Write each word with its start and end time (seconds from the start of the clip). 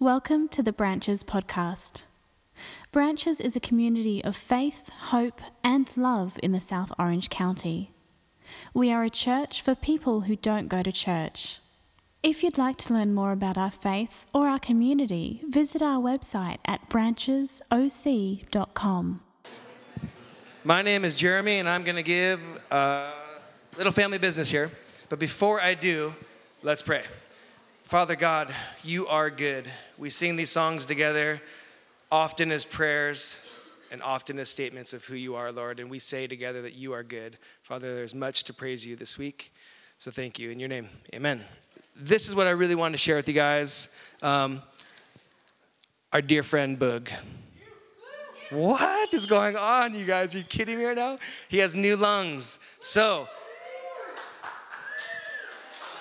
Welcome 0.00 0.48
to 0.48 0.60
the 0.60 0.72
Branches 0.72 1.22
podcast. 1.22 2.06
Branches 2.90 3.38
is 3.38 3.54
a 3.54 3.60
community 3.60 4.24
of 4.24 4.34
faith, 4.34 4.88
hope, 4.88 5.40
and 5.62 5.96
love 5.96 6.36
in 6.42 6.50
the 6.50 6.58
South 6.58 6.90
Orange 6.98 7.30
County. 7.30 7.92
We 8.74 8.90
are 8.90 9.04
a 9.04 9.08
church 9.08 9.62
for 9.62 9.76
people 9.76 10.22
who 10.22 10.34
don't 10.34 10.66
go 10.66 10.82
to 10.82 10.90
church. 10.90 11.60
If 12.24 12.42
you'd 12.42 12.58
like 12.58 12.76
to 12.78 12.92
learn 12.92 13.14
more 13.14 13.30
about 13.30 13.56
our 13.56 13.70
faith 13.70 14.26
or 14.34 14.48
our 14.48 14.58
community, 14.58 15.42
visit 15.48 15.80
our 15.80 16.02
website 16.02 16.58
at 16.64 16.90
branchesoc.com. 16.90 19.20
My 20.64 20.82
name 20.82 21.04
is 21.04 21.14
Jeremy, 21.14 21.60
and 21.60 21.68
I'm 21.68 21.84
going 21.84 21.94
to 21.94 22.02
give 22.02 22.40
a 22.72 23.12
little 23.78 23.92
family 23.92 24.18
business 24.18 24.50
here. 24.50 24.72
But 25.08 25.20
before 25.20 25.60
I 25.60 25.74
do, 25.74 26.12
let's 26.64 26.82
pray. 26.82 27.04
Father 27.84 28.16
God, 28.16 28.48
you 28.82 29.06
are 29.08 29.28
good. 29.28 29.70
We 29.98 30.08
sing 30.08 30.36
these 30.36 30.48
songs 30.48 30.86
together 30.86 31.42
often 32.10 32.50
as 32.50 32.64
prayers 32.64 33.38
and 33.92 34.02
often 34.02 34.38
as 34.38 34.48
statements 34.48 34.94
of 34.94 35.04
who 35.04 35.16
you 35.16 35.34
are, 35.34 35.52
Lord. 35.52 35.78
And 35.78 35.90
we 35.90 35.98
say 35.98 36.26
together 36.26 36.62
that 36.62 36.72
you 36.72 36.94
are 36.94 37.02
good. 37.02 37.36
Father, 37.62 37.94
there's 37.94 38.14
much 38.14 38.44
to 38.44 38.54
praise 38.54 38.86
you 38.86 38.96
this 38.96 39.18
week. 39.18 39.52
So 39.98 40.10
thank 40.10 40.38
you. 40.38 40.50
In 40.50 40.58
your 40.58 40.70
name, 40.70 40.88
amen. 41.14 41.44
This 41.94 42.26
is 42.26 42.34
what 42.34 42.46
I 42.46 42.50
really 42.50 42.74
wanted 42.74 42.92
to 42.92 42.98
share 42.98 43.16
with 43.16 43.28
you 43.28 43.34
guys. 43.34 43.90
Um, 44.22 44.62
our 46.10 46.22
dear 46.22 46.42
friend 46.42 46.78
Boog. 46.78 47.10
What 48.50 49.12
is 49.12 49.26
going 49.26 49.56
on, 49.56 49.94
you 49.94 50.06
guys? 50.06 50.34
Are 50.34 50.38
you 50.38 50.44
kidding 50.44 50.78
me 50.78 50.86
right 50.86 50.96
now? 50.96 51.18
He 51.48 51.58
has 51.58 51.74
new 51.74 51.96
lungs. 51.96 52.60
So, 52.80 53.28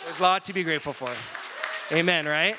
there's 0.06 0.20
a 0.20 0.22
lot 0.22 0.46
to 0.46 0.54
be 0.54 0.64
grateful 0.64 0.94
for. 0.94 1.10
Amen, 1.92 2.26
right? 2.26 2.56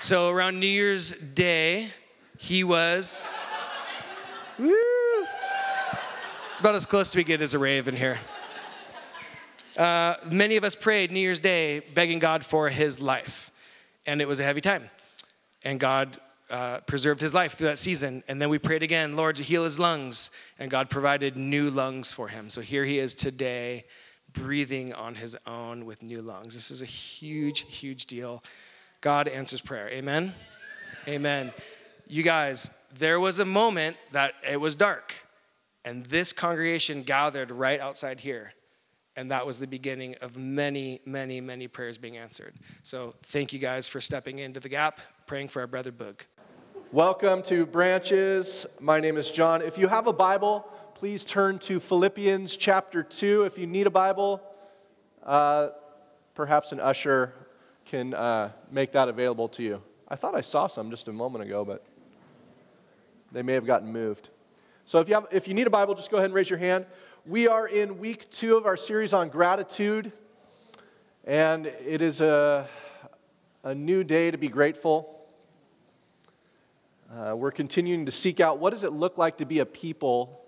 So 0.00 0.30
around 0.30 0.58
New 0.58 0.66
Year's 0.66 1.12
Day, 1.12 1.90
he 2.38 2.64
was. 2.64 3.28
Woo! 4.58 4.74
It's 6.50 6.60
about 6.60 6.76
as 6.76 6.86
close 6.86 7.10
to 7.12 7.18
we 7.18 7.24
get 7.24 7.42
as 7.42 7.52
a 7.52 7.58
rave 7.58 7.88
in 7.88 7.96
here. 7.96 8.18
Uh, 9.76 10.16
many 10.30 10.56
of 10.56 10.64
us 10.64 10.74
prayed 10.74 11.12
New 11.12 11.20
Year's 11.20 11.40
Day 11.40 11.80
begging 11.92 12.20
God 12.20 12.44
for 12.44 12.70
his 12.70 13.00
life, 13.00 13.50
and 14.06 14.22
it 14.22 14.28
was 14.28 14.40
a 14.40 14.44
heavy 14.44 14.62
time. 14.62 14.88
And 15.62 15.78
God 15.78 16.18
uh, 16.48 16.80
preserved 16.80 17.20
his 17.20 17.34
life 17.34 17.52
through 17.54 17.66
that 17.66 17.78
season. 17.78 18.22
And 18.28 18.40
then 18.40 18.48
we 18.48 18.58
prayed 18.58 18.82
again, 18.82 19.14
Lord, 19.14 19.36
to 19.36 19.42
heal 19.42 19.64
his 19.64 19.78
lungs, 19.78 20.30
and 20.58 20.70
God 20.70 20.88
provided 20.88 21.36
new 21.36 21.68
lungs 21.68 22.12
for 22.12 22.28
him. 22.28 22.48
So 22.48 22.62
here 22.62 22.84
he 22.84 22.98
is 22.98 23.14
today 23.14 23.84
breathing 24.34 24.92
on 24.92 25.14
his 25.14 25.36
own 25.46 25.86
with 25.86 26.02
new 26.02 26.20
lungs. 26.20 26.54
This 26.54 26.70
is 26.70 26.82
a 26.82 26.86
huge, 26.86 27.60
huge 27.60 28.06
deal. 28.06 28.42
God 29.00 29.26
answers 29.28 29.60
prayer. 29.60 29.88
Amen? 29.88 30.34
Amen. 31.08 31.52
You 32.06 32.22
guys, 32.22 32.70
there 32.98 33.18
was 33.18 33.38
a 33.38 33.44
moment 33.44 33.96
that 34.12 34.34
it 34.48 34.60
was 34.60 34.74
dark, 34.74 35.14
and 35.84 36.04
this 36.06 36.32
congregation 36.32 37.02
gathered 37.02 37.50
right 37.50 37.80
outside 37.80 38.20
here. 38.20 38.52
And 39.16 39.30
that 39.30 39.46
was 39.46 39.60
the 39.60 39.66
beginning 39.66 40.16
of 40.22 40.36
many, 40.36 41.00
many, 41.06 41.40
many 41.40 41.68
prayers 41.68 41.98
being 41.98 42.16
answered. 42.16 42.54
So 42.82 43.14
thank 43.22 43.52
you 43.52 43.60
guys 43.60 43.86
for 43.86 44.00
stepping 44.00 44.40
into 44.40 44.58
the 44.58 44.68
gap, 44.68 45.00
praying 45.26 45.48
for 45.48 45.60
our 45.60 45.68
brother 45.68 45.92
Boog. 45.92 46.20
Welcome 46.90 47.42
to 47.44 47.64
Branches. 47.64 48.66
My 48.80 49.00
name 49.00 49.16
is 49.16 49.30
John. 49.30 49.62
If 49.62 49.78
you 49.78 49.86
have 49.86 50.08
a 50.08 50.12
Bible, 50.12 50.66
please 51.04 51.22
turn 51.22 51.58
to 51.58 51.78
Philippians 51.80 52.56
chapter 52.56 53.02
2. 53.02 53.42
If 53.42 53.58
you 53.58 53.66
need 53.66 53.86
a 53.86 53.90
Bible, 53.90 54.40
uh, 55.22 55.68
perhaps 56.34 56.72
an 56.72 56.80
usher 56.80 57.34
can 57.84 58.14
uh, 58.14 58.50
make 58.72 58.92
that 58.92 59.10
available 59.10 59.46
to 59.48 59.62
you. 59.62 59.82
I 60.08 60.16
thought 60.16 60.34
I 60.34 60.40
saw 60.40 60.66
some 60.66 60.88
just 60.88 61.06
a 61.06 61.12
moment 61.12 61.44
ago, 61.44 61.62
but 61.62 61.84
they 63.32 63.42
may 63.42 63.52
have 63.52 63.66
gotten 63.66 63.92
moved. 63.92 64.30
So 64.86 64.98
if 64.98 65.10
you, 65.10 65.16
have, 65.16 65.26
if 65.30 65.46
you 65.46 65.52
need 65.52 65.66
a 65.66 65.70
Bible, 65.70 65.94
just 65.94 66.10
go 66.10 66.16
ahead 66.16 66.30
and 66.30 66.34
raise 66.34 66.48
your 66.48 66.58
hand. 66.58 66.86
We 67.26 67.48
are 67.48 67.68
in 67.68 67.98
week 67.98 68.30
two 68.30 68.56
of 68.56 68.64
our 68.64 68.78
series 68.78 69.12
on 69.12 69.28
gratitude, 69.28 70.10
and 71.26 71.66
it 71.66 72.00
is 72.00 72.22
a, 72.22 72.66
a 73.62 73.74
new 73.74 74.04
day 74.04 74.30
to 74.30 74.38
be 74.38 74.48
grateful. 74.48 75.14
Uh, 77.12 77.36
we're 77.36 77.52
continuing 77.52 78.06
to 78.06 78.10
seek 78.10 78.40
out 78.40 78.58
what 78.58 78.70
does 78.70 78.84
it 78.84 78.92
look 78.94 79.18
like 79.18 79.36
to 79.36 79.44
be 79.44 79.58
a 79.58 79.66
people 79.66 80.40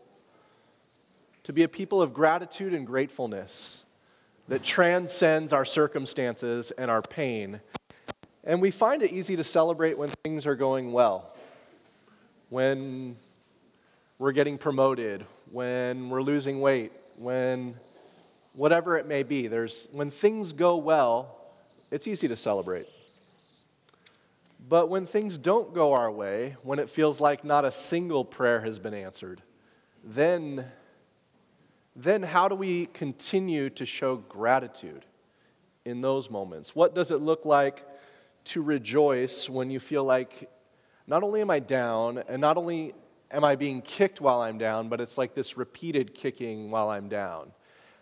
to 1.47 1.53
be 1.53 1.63
a 1.63 1.69
people 1.69 2.03
of 2.03 2.13
gratitude 2.13 2.75
and 2.75 2.85
gratefulness 2.85 3.85
that 4.49 4.65
transcends 4.65 5.53
our 5.53 5.65
circumstances 5.65 6.73
and 6.73 6.91
our 6.91 7.03
pain. 7.03 7.61
And 8.43 8.61
we 8.61 8.73
find 8.73 9.01
it 9.01 9.13
easy 9.13 9.37
to 9.37 9.45
celebrate 9.45 9.97
when 9.97 10.09
things 10.25 10.45
are 10.45 10.57
going 10.57 10.91
well, 10.91 11.33
when 12.51 13.15
we're 14.19 14.33
getting 14.33 14.59
promoted, 14.59 15.25
when 15.53 16.11
we're 16.11 16.21
losing 16.21 16.61
weight, 16.61 16.91
when 17.17 17.77
whatever 18.57 18.99
it 18.99 19.07
may 19.07 19.23
be. 19.23 19.47
There's, 19.47 19.87
when 19.93 20.11
things 20.11 20.53
go 20.53 20.75
well, 20.79 21.39
it's 21.93 22.09
easy 22.09 22.27
to 22.27 22.35
celebrate. 22.35 22.89
But 24.69 24.89
when 24.89 25.07
things 25.07 25.39
don't 25.39 25.73
go 25.73 25.93
our 25.93 26.11
way, 26.11 26.57
when 26.65 26.81
it 26.81 26.89
feels 26.89 27.21
like 27.21 27.45
not 27.45 27.65
a 27.65 27.71
single 27.71 28.25
prayer 28.25 28.63
has 28.63 28.81
been 28.81 28.95
answered, 28.95 29.43
then 30.03 30.65
then 31.97 32.23
how 32.23 32.47
do 32.47 32.55
we 32.55 32.87
continue 32.87 33.71
to 33.71 33.87
show 33.87 34.17
gratitude 34.17 35.07
in 35.87 36.03
those 36.03 36.31
moments? 36.31 36.77
What 36.77 36.95
does 36.95 37.11
it 37.11 37.23
look 37.23 37.47
like 37.47 37.85
to 38.45 38.63
rejoice 38.63 39.49
when 39.49 39.71
you 39.71 39.81
feel 39.81 40.05
like 40.05 40.51
not 41.07 41.23
only 41.23 41.41
am 41.41 41.51
I 41.51 41.61
down, 41.61 42.23
and 42.29 42.41
not 42.41 42.59
only 42.59 42.93
am 43.31 43.45
I 43.45 43.57
being 43.57 43.81
kicked 43.81 44.21
while 44.21 44.43
I'm 44.43 44.59
down, 44.59 44.89
but 44.89 45.01
it's 45.01 45.17
like 45.17 45.35
this 45.35 45.57
repeated 45.57 46.15
kicking 46.15 46.71
while 46.71 46.91
I'm 46.91 47.09
down? 47.09 47.53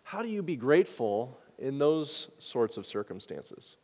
How 0.03 0.22
do 0.22 0.28
you 0.28 0.43
be 0.43 0.56
grateful 0.56 1.38
in 1.59 1.78
those 1.78 2.31
sorts 2.38 2.77
of 2.77 2.87
circumstances? 2.87 3.77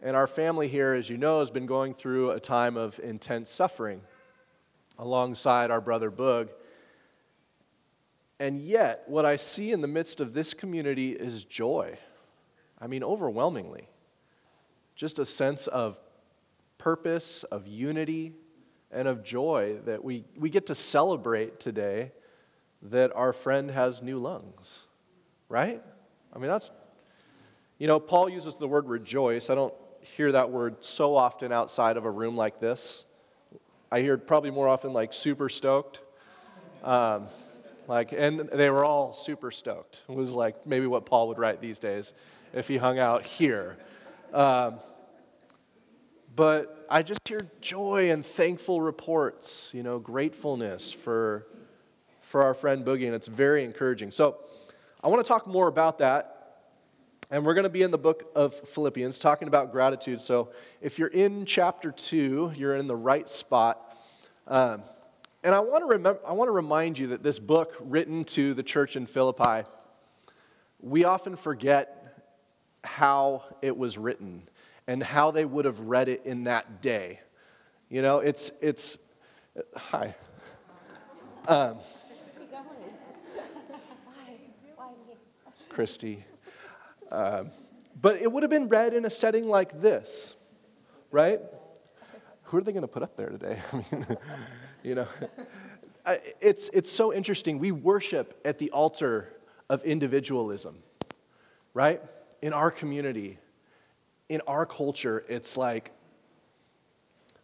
And 0.00 0.16
our 0.16 0.26
family 0.26 0.68
here, 0.68 0.94
as 0.94 1.08
you 1.08 1.16
know, 1.16 1.40
has 1.40 1.50
been 1.50 1.66
going 1.66 1.94
through 1.94 2.30
a 2.30 2.40
time 2.40 2.76
of 2.76 3.00
intense 3.00 3.50
suffering 3.50 4.02
alongside 4.98 5.70
our 5.70 5.80
brother 5.80 6.10
Boog. 6.10 6.48
And 8.42 8.60
yet, 8.60 9.04
what 9.06 9.24
I 9.24 9.36
see 9.36 9.70
in 9.70 9.82
the 9.82 9.86
midst 9.86 10.20
of 10.20 10.34
this 10.34 10.52
community 10.52 11.12
is 11.12 11.44
joy. 11.44 11.96
I 12.76 12.88
mean, 12.88 13.04
overwhelmingly. 13.04 13.88
Just 14.96 15.20
a 15.20 15.24
sense 15.24 15.68
of 15.68 16.00
purpose, 16.76 17.44
of 17.44 17.68
unity, 17.68 18.32
and 18.90 19.06
of 19.06 19.22
joy 19.22 19.78
that 19.84 20.02
we, 20.02 20.24
we 20.36 20.50
get 20.50 20.66
to 20.66 20.74
celebrate 20.74 21.60
today 21.60 22.10
that 22.82 23.14
our 23.14 23.32
friend 23.32 23.70
has 23.70 24.02
new 24.02 24.18
lungs, 24.18 24.88
right? 25.48 25.80
I 26.32 26.38
mean, 26.40 26.48
that's, 26.48 26.72
you 27.78 27.86
know, 27.86 28.00
Paul 28.00 28.28
uses 28.28 28.56
the 28.56 28.66
word 28.66 28.88
rejoice. 28.88 29.50
I 29.50 29.54
don't 29.54 29.74
hear 30.00 30.32
that 30.32 30.50
word 30.50 30.82
so 30.82 31.14
often 31.14 31.52
outside 31.52 31.96
of 31.96 32.04
a 32.06 32.10
room 32.10 32.36
like 32.36 32.58
this. 32.58 33.04
I 33.92 34.00
hear 34.00 34.14
it 34.14 34.26
probably 34.26 34.50
more 34.50 34.66
often 34.66 34.92
like 34.92 35.12
super 35.12 35.48
stoked. 35.48 36.00
Um, 36.82 37.28
like, 37.88 38.12
and 38.12 38.40
they 38.40 38.70
were 38.70 38.84
all 38.84 39.12
super 39.12 39.50
stoked. 39.50 40.02
It 40.08 40.14
was 40.14 40.30
like 40.30 40.66
maybe 40.66 40.86
what 40.86 41.06
Paul 41.06 41.28
would 41.28 41.38
write 41.38 41.60
these 41.60 41.78
days 41.78 42.12
if 42.52 42.68
he 42.68 42.76
hung 42.76 42.98
out 42.98 43.24
here. 43.24 43.76
Um, 44.32 44.78
but 46.34 46.86
I 46.88 47.02
just 47.02 47.26
hear 47.26 47.46
joy 47.60 48.10
and 48.10 48.24
thankful 48.24 48.80
reports, 48.80 49.70
you 49.74 49.82
know, 49.82 49.98
gratefulness 49.98 50.92
for, 50.92 51.46
for 52.20 52.42
our 52.42 52.54
friend 52.54 52.84
Boogie, 52.84 53.06
and 53.06 53.14
it's 53.14 53.26
very 53.26 53.64
encouraging. 53.64 54.10
So 54.10 54.38
I 55.02 55.08
want 55.08 55.22
to 55.24 55.28
talk 55.28 55.46
more 55.46 55.68
about 55.68 55.98
that. 55.98 56.38
And 57.30 57.46
we're 57.46 57.54
going 57.54 57.64
to 57.64 57.70
be 57.70 57.82
in 57.82 57.90
the 57.90 57.98
book 57.98 58.30
of 58.36 58.54
Philippians 58.54 59.18
talking 59.18 59.48
about 59.48 59.72
gratitude. 59.72 60.20
So 60.20 60.50
if 60.82 60.98
you're 60.98 61.08
in 61.08 61.46
chapter 61.46 61.90
2, 61.90 62.52
you're 62.56 62.76
in 62.76 62.86
the 62.86 62.96
right 62.96 63.26
spot. 63.26 63.98
Um, 64.46 64.82
and 65.42 65.54
I 65.54 65.60
want, 65.60 65.82
to 65.82 65.86
remember, 65.86 66.20
I 66.26 66.32
want 66.32 66.48
to 66.48 66.52
remind 66.52 66.98
you 66.98 67.08
that 67.08 67.22
this 67.22 67.38
book, 67.38 67.76
written 67.80 68.24
to 68.24 68.54
the 68.54 68.62
church 68.62 68.96
in 68.96 69.06
Philippi, 69.06 69.66
we 70.80 71.04
often 71.04 71.36
forget 71.36 71.98
how 72.84 73.44
it 73.60 73.76
was 73.76 73.98
written 73.98 74.48
and 74.86 75.02
how 75.02 75.30
they 75.30 75.44
would 75.44 75.64
have 75.64 75.80
read 75.80 76.08
it 76.08 76.22
in 76.24 76.44
that 76.44 76.80
day. 76.82 77.20
You 77.88 78.02
know, 78.02 78.18
it's, 78.18 78.52
it's, 78.60 78.98
hi. 79.76 80.14
Um, 81.48 81.78
Christy. 85.68 86.24
Um, 87.10 87.50
but 88.00 88.20
it 88.20 88.30
would 88.30 88.42
have 88.42 88.50
been 88.50 88.68
read 88.68 88.94
in 88.94 89.04
a 89.04 89.10
setting 89.10 89.48
like 89.48 89.80
this, 89.80 90.34
right? 91.10 91.40
Who 92.44 92.58
are 92.58 92.60
they 92.60 92.72
going 92.72 92.82
to 92.82 92.88
put 92.88 93.02
up 93.02 93.16
there 93.16 93.30
today? 93.30 93.58
I 93.72 93.76
mean, 93.76 94.16
you 94.82 94.94
know. 94.94 95.06
It's, 96.40 96.68
it's 96.72 96.90
so 96.90 97.12
interesting. 97.12 97.60
We 97.60 97.70
worship 97.70 98.40
at 98.44 98.58
the 98.58 98.72
altar 98.72 99.32
of 99.70 99.84
individualism, 99.84 100.78
right? 101.74 102.02
In 102.42 102.52
our 102.52 102.72
community, 102.72 103.38
in 104.28 104.40
our 104.48 104.66
culture, 104.66 105.24
it's 105.28 105.56
like 105.56 105.92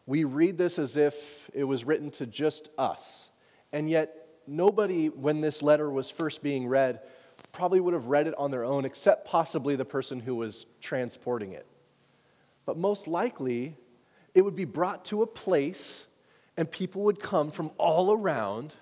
we 0.06 0.24
read 0.24 0.58
this 0.58 0.76
as 0.76 0.96
if 0.96 1.48
it 1.54 1.62
was 1.62 1.84
written 1.84 2.10
to 2.10 2.26
just 2.26 2.68
us. 2.76 3.30
And 3.72 3.88
yet, 3.88 4.26
nobody, 4.48 5.08
when 5.08 5.40
this 5.40 5.62
letter 5.62 5.88
was 5.88 6.10
first 6.10 6.42
being 6.42 6.66
read, 6.66 6.98
probably 7.52 7.78
would 7.78 7.94
have 7.94 8.06
read 8.06 8.26
it 8.26 8.34
on 8.38 8.50
their 8.50 8.64
own, 8.64 8.84
except 8.84 9.24
possibly 9.24 9.76
the 9.76 9.84
person 9.84 10.18
who 10.18 10.34
was 10.34 10.66
transporting 10.80 11.52
it. 11.52 11.66
But 12.66 12.76
most 12.76 13.06
likely, 13.06 13.76
it 14.34 14.42
would 14.42 14.56
be 14.56 14.64
brought 14.64 15.04
to 15.06 15.22
a 15.22 15.26
place, 15.26 16.07
and 16.58 16.70
people 16.70 17.04
would 17.04 17.20
come 17.20 17.50
from 17.50 17.70
all 17.78 18.12
around 18.12 18.74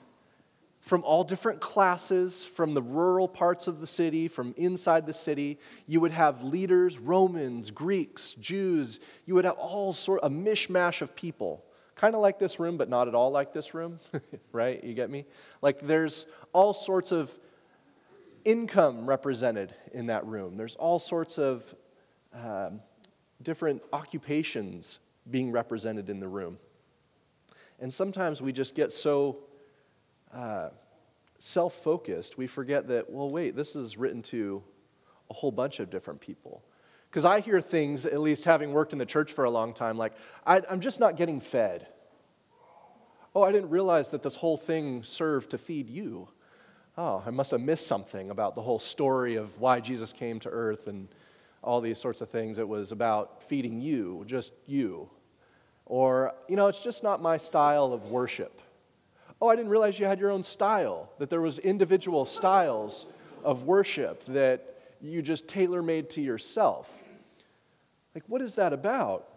from 0.81 1.03
all 1.03 1.25
different 1.25 1.61
classes, 1.61 2.45
from 2.45 2.73
the 2.73 2.81
rural 2.81 3.27
parts 3.27 3.67
of 3.67 3.81
the 3.81 3.89
city, 3.89 4.29
from 4.29 4.55
inside 4.57 5.05
the 5.05 5.13
city. 5.13 5.59
You 5.85 6.01
would 6.01 6.13
have 6.13 6.45
leaders, 6.45 6.97
Romans, 6.97 7.73
Greeks, 7.73 8.35
Jews. 8.35 9.01
You 9.25 9.35
would 9.35 9.45
have 9.45 9.57
all 9.57 9.93
sort 9.93 10.21
a 10.23 10.31
mishmash 10.31 11.03
of 11.03 11.17
people. 11.17 11.65
Kind 11.97 12.15
of 12.15 12.21
like 12.21 12.39
this 12.39 12.61
room, 12.61 12.77
but 12.77 12.89
not 12.89 13.09
at 13.09 13.17
all 13.17 13.33
like 13.33 13.53
this 13.53 13.75
room, 13.75 13.99
right? 14.53 14.83
You 14.85 14.95
get 14.95 15.11
me? 15.11 15.27
Like 15.61 15.81
there's 15.81 16.25
all 16.53 16.73
sorts 16.73 17.11
of 17.11 17.37
income 18.45 19.09
represented 19.09 19.75
in 19.93 20.07
that 20.07 20.25
room. 20.25 20.57
There's 20.57 20.77
all 20.77 21.01
sorts 21.01 21.37
of 21.37 21.75
um, 22.33 22.81
different 23.43 23.83
occupations 23.93 25.01
being 25.29 25.51
represented 25.51 26.09
in 26.09 26.21
the 26.21 26.29
room. 26.29 26.59
And 27.81 27.93
sometimes 27.93 28.41
we 28.41 28.53
just 28.53 28.75
get 28.75 28.93
so 28.93 29.39
uh, 30.33 30.71
self 31.39 31.75
focused, 31.75 32.39
we 32.39 32.47
forget 32.47 32.89
that, 32.89 33.11
well, 33.11 33.31
wait, 33.31 33.57
this 33.57 33.77
is 33.77 33.97
written 33.97 34.23
to 34.23 34.63
a 35.31 35.35
whole 35.35 35.53
bunch 35.53 35.81
of 35.81 35.91
different 35.91 36.21
people. 36.21 36.63
Because 37.11 37.25
I 37.25 37.41
hear 37.41 37.61
things, 37.61 38.05
at 38.05 38.21
least 38.21 38.45
having 38.45 38.73
worked 38.73 38.93
in 38.93 38.99
the 38.99 39.07
church 39.07 39.33
for 39.33 39.45
a 39.45 39.51
long 39.51 39.73
time, 39.73 39.97
like, 39.97 40.13
I, 40.47 40.63
I'm 40.71 40.81
just 40.81 41.01
not 41.01 41.17
getting 41.17 41.41
fed. 41.41 41.87
Oh, 43.35 43.43
I 43.43 43.53
didn't 43.53 43.71
realize 43.71 44.11
that 44.11 44.23
this 44.23 44.37
whole 44.37 44.57
thing 44.57 45.03
served 45.03 45.51
to 45.51 45.59
feed 45.59 45.89
you. 45.91 46.29
Oh, 46.99 47.23
I 47.27 47.31
must 47.31 47.51
have 47.51 47.61
missed 47.61 47.87
something 47.87 48.31
about 48.31 48.55
the 48.55 48.63
whole 48.63 48.79
story 48.79 49.37
of 49.37 49.59
why 49.61 49.81
Jesus 49.81 50.13
came 50.13 50.41
to 50.41 50.49
earth 50.49 50.87
and 50.87 51.09
all 51.63 51.81
these 51.81 51.99
sorts 51.99 52.23
of 52.23 52.31
things. 52.31 52.59
It 52.59 52.67
was 52.67 52.93
about 52.93 53.43
feeding 53.45 53.81
you, 53.81 54.25
just 54.27 54.55
you. 54.67 55.11
Or, 55.87 56.35
you 56.49 56.57
know, 56.57 56.67
it's 56.67 56.81
just 56.81 57.03
not 57.03 57.23
my 57.23 57.37
style 57.37 57.93
of 57.93 58.07
worship. 58.07 58.61
Oh, 59.41 59.49
I 59.49 59.57
didn't 59.57 59.71
realize 59.71 59.99
you 59.99 60.07
had 60.07 60.21
your 60.21 60.31
own 60.31 60.43
style, 60.43 61.11
that 61.19 61.31
there 61.31 61.41
was 61.41 61.59
individual 61.59 62.25
styles 62.25 63.07
of 63.45 63.63
worship 63.63 64.25
that 64.27 64.75
you 65.01 65.23
just 65.23 65.47
tailor-made 65.47 66.11
to 66.11 66.21
yourself. 66.21 67.03
Like 68.15 68.25
what 68.27 68.43
is 68.43 68.55
that 68.55 68.73
about? 68.73 69.29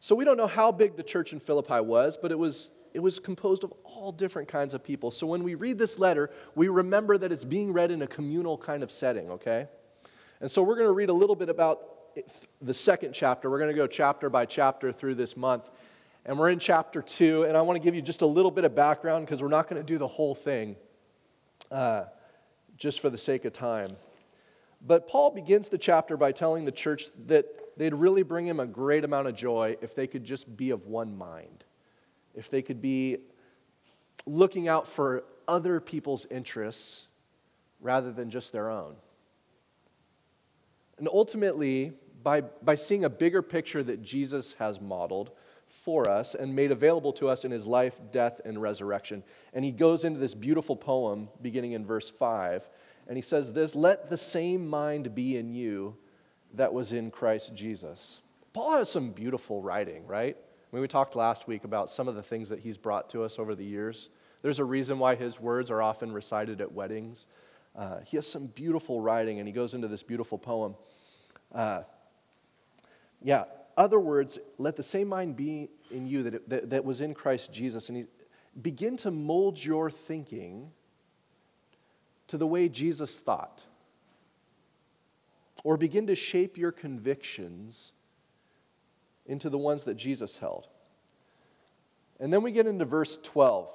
So 0.00 0.14
we 0.14 0.24
don't 0.24 0.36
know 0.36 0.46
how 0.46 0.70
big 0.70 0.96
the 0.96 1.02
church 1.02 1.32
in 1.32 1.40
Philippi 1.40 1.80
was, 1.80 2.16
but 2.16 2.30
it 2.30 2.38
was 2.38 2.70
it 2.94 3.00
was 3.00 3.18
composed 3.18 3.64
of 3.64 3.72
all 3.84 4.12
different 4.12 4.48
kinds 4.48 4.74
of 4.74 4.82
people. 4.82 5.10
So 5.10 5.26
when 5.26 5.42
we 5.42 5.54
read 5.54 5.78
this 5.78 5.98
letter, 5.98 6.30
we 6.54 6.68
remember 6.68 7.18
that 7.18 7.32
it's 7.32 7.44
being 7.44 7.72
read 7.72 7.90
in 7.90 8.02
a 8.02 8.06
communal 8.06 8.58
kind 8.58 8.82
of 8.82 8.90
setting, 8.90 9.30
okay? 9.30 9.68
And 10.40 10.50
so 10.50 10.62
we're 10.62 10.76
going 10.76 10.88
to 10.88 10.92
read 10.92 11.08
a 11.08 11.14
little 11.14 11.36
bit 11.36 11.48
about 11.48 11.80
the 12.60 12.74
second 12.74 13.12
chapter. 13.12 13.50
We're 13.50 13.58
going 13.58 13.70
to 13.70 13.76
go 13.76 13.86
chapter 13.86 14.30
by 14.30 14.46
chapter 14.46 14.90
through 14.92 15.14
this 15.14 15.36
month. 15.36 15.70
And 16.28 16.38
we're 16.38 16.50
in 16.50 16.58
chapter 16.58 17.00
two, 17.00 17.44
and 17.44 17.56
I 17.56 17.62
want 17.62 17.78
to 17.78 17.82
give 17.82 17.94
you 17.94 18.02
just 18.02 18.20
a 18.20 18.26
little 18.26 18.50
bit 18.50 18.66
of 18.66 18.74
background 18.74 19.24
because 19.24 19.40
we're 19.40 19.48
not 19.48 19.66
going 19.66 19.80
to 19.80 19.86
do 19.86 19.96
the 19.96 20.06
whole 20.06 20.34
thing 20.34 20.76
uh, 21.70 22.02
just 22.76 23.00
for 23.00 23.08
the 23.08 23.16
sake 23.16 23.46
of 23.46 23.54
time. 23.54 23.96
But 24.86 25.08
Paul 25.08 25.30
begins 25.30 25.70
the 25.70 25.78
chapter 25.78 26.18
by 26.18 26.32
telling 26.32 26.66
the 26.66 26.70
church 26.70 27.06
that 27.28 27.46
they'd 27.78 27.94
really 27.94 28.24
bring 28.24 28.46
him 28.46 28.60
a 28.60 28.66
great 28.66 29.04
amount 29.04 29.26
of 29.26 29.36
joy 29.36 29.78
if 29.80 29.94
they 29.94 30.06
could 30.06 30.22
just 30.22 30.54
be 30.54 30.68
of 30.68 30.84
one 30.84 31.16
mind, 31.16 31.64
if 32.34 32.50
they 32.50 32.60
could 32.60 32.82
be 32.82 33.16
looking 34.26 34.68
out 34.68 34.86
for 34.86 35.24
other 35.48 35.80
people's 35.80 36.26
interests 36.26 37.08
rather 37.80 38.12
than 38.12 38.28
just 38.28 38.52
their 38.52 38.68
own. 38.68 38.96
And 40.98 41.08
ultimately, 41.08 41.94
by, 42.22 42.42
by 42.42 42.74
seeing 42.74 43.06
a 43.06 43.10
bigger 43.10 43.40
picture 43.40 43.82
that 43.82 44.02
Jesus 44.02 44.52
has 44.58 44.78
modeled, 44.78 45.30
for 45.68 46.08
us 46.08 46.34
and 46.34 46.54
made 46.54 46.72
available 46.72 47.12
to 47.14 47.28
us 47.28 47.44
in 47.44 47.50
his 47.50 47.66
life, 47.66 48.00
death, 48.10 48.40
and 48.44 48.60
resurrection. 48.60 49.22
And 49.52 49.64
he 49.64 49.70
goes 49.70 50.04
into 50.04 50.18
this 50.18 50.34
beautiful 50.34 50.76
poem 50.76 51.28
beginning 51.40 51.72
in 51.72 51.86
verse 51.86 52.10
5. 52.10 52.68
And 53.06 53.16
he 53.16 53.22
says 53.22 53.52
this 53.52 53.74
Let 53.74 54.10
the 54.10 54.16
same 54.16 54.68
mind 54.68 55.14
be 55.14 55.36
in 55.36 55.54
you 55.54 55.96
that 56.54 56.72
was 56.72 56.92
in 56.92 57.10
Christ 57.10 57.54
Jesus. 57.54 58.22
Paul 58.52 58.72
has 58.72 58.90
some 58.90 59.10
beautiful 59.10 59.62
writing, 59.62 60.06
right? 60.06 60.36
I 60.36 60.76
mean, 60.76 60.82
we 60.82 60.88
talked 60.88 61.16
last 61.16 61.46
week 61.46 61.64
about 61.64 61.90
some 61.90 62.08
of 62.08 62.14
the 62.14 62.22
things 62.22 62.48
that 62.48 62.60
he's 62.60 62.76
brought 62.76 63.08
to 63.10 63.22
us 63.22 63.38
over 63.38 63.54
the 63.54 63.64
years. 63.64 64.10
There's 64.42 64.58
a 64.58 64.64
reason 64.64 64.98
why 64.98 65.14
his 65.14 65.40
words 65.40 65.70
are 65.70 65.82
often 65.82 66.12
recited 66.12 66.60
at 66.60 66.72
weddings. 66.72 67.26
Uh, 67.76 68.00
he 68.04 68.16
has 68.16 68.26
some 68.26 68.46
beautiful 68.46 69.00
writing, 69.00 69.38
and 69.38 69.46
he 69.46 69.52
goes 69.52 69.74
into 69.74 69.88
this 69.88 70.02
beautiful 70.02 70.38
poem. 70.38 70.74
Uh, 71.54 71.82
yeah, 73.22 73.44
other 73.78 74.00
words, 74.00 74.38
let 74.58 74.76
the 74.76 74.82
same 74.82 75.08
mind 75.08 75.36
be 75.36 75.70
in 75.90 76.06
you 76.06 76.24
that, 76.24 76.48
that, 76.48 76.70
that 76.70 76.84
was 76.84 77.00
in 77.00 77.14
Christ 77.14 77.52
Jesus. 77.52 77.88
And 77.88 77.98
he, 77.98 78.04
begin 78.60 78.96
to 78.98 79.10
mold 79.10 79.62
your 79.64 79.88
thinking 79.88 80.72
to 82.26 82.36
the 82.36 82.46
way 82.46 82.68
Jesus 82.68 83.18
thought. 83.20 83.62
Or 85.64 85.76
begin 85.76 86.08
to 86.08 86.14
shape 86.14 86.58
your 86.58 86.72
convictions 86.72 87.92
into 89.26 89.48
the 89.48 89.58
ones 89.58 89.84
that 89.84 89.94
Jesus 89.94 90.38
held. 90.38 90.66
And 92.20 92.32
then 92.32 92.42
we 92.42 92.52
get 92.52 92.66
into 92.66 92.84
verse 92.84 93.16
12. 93.22 93.70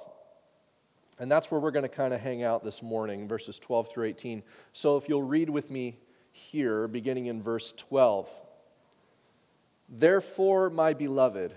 And 1.18 1.30
that's 1.30 1.50
where 1.50 1.60
we're 1.60 1.70
going 1.70 1.84
to 1.84 1.88
kind 1.88 2.12
of 2.12 2.20
hang 2.20 2.42
out 2.42 2.64
this 2.64 2.82
morning, 2.82 3.28
verses 3.28 3.58
12 3.58 3.90
through 3.90 4.04
18. 4.06 4.42
So 4.72 4.96
if 4.96 5.08
you'll 5.08 5.22
read 5.22 5.48
with 5.48 5.70
me 5.70 5.98
here, 6.32 6.88
beginning 6.88 7.26
in 7.26 7.42
verse 7.42 7.72
12. 7.72 8.28
Therefore, 9.88 10.70
my 10.70 10.94
beloved, 10.94 11.54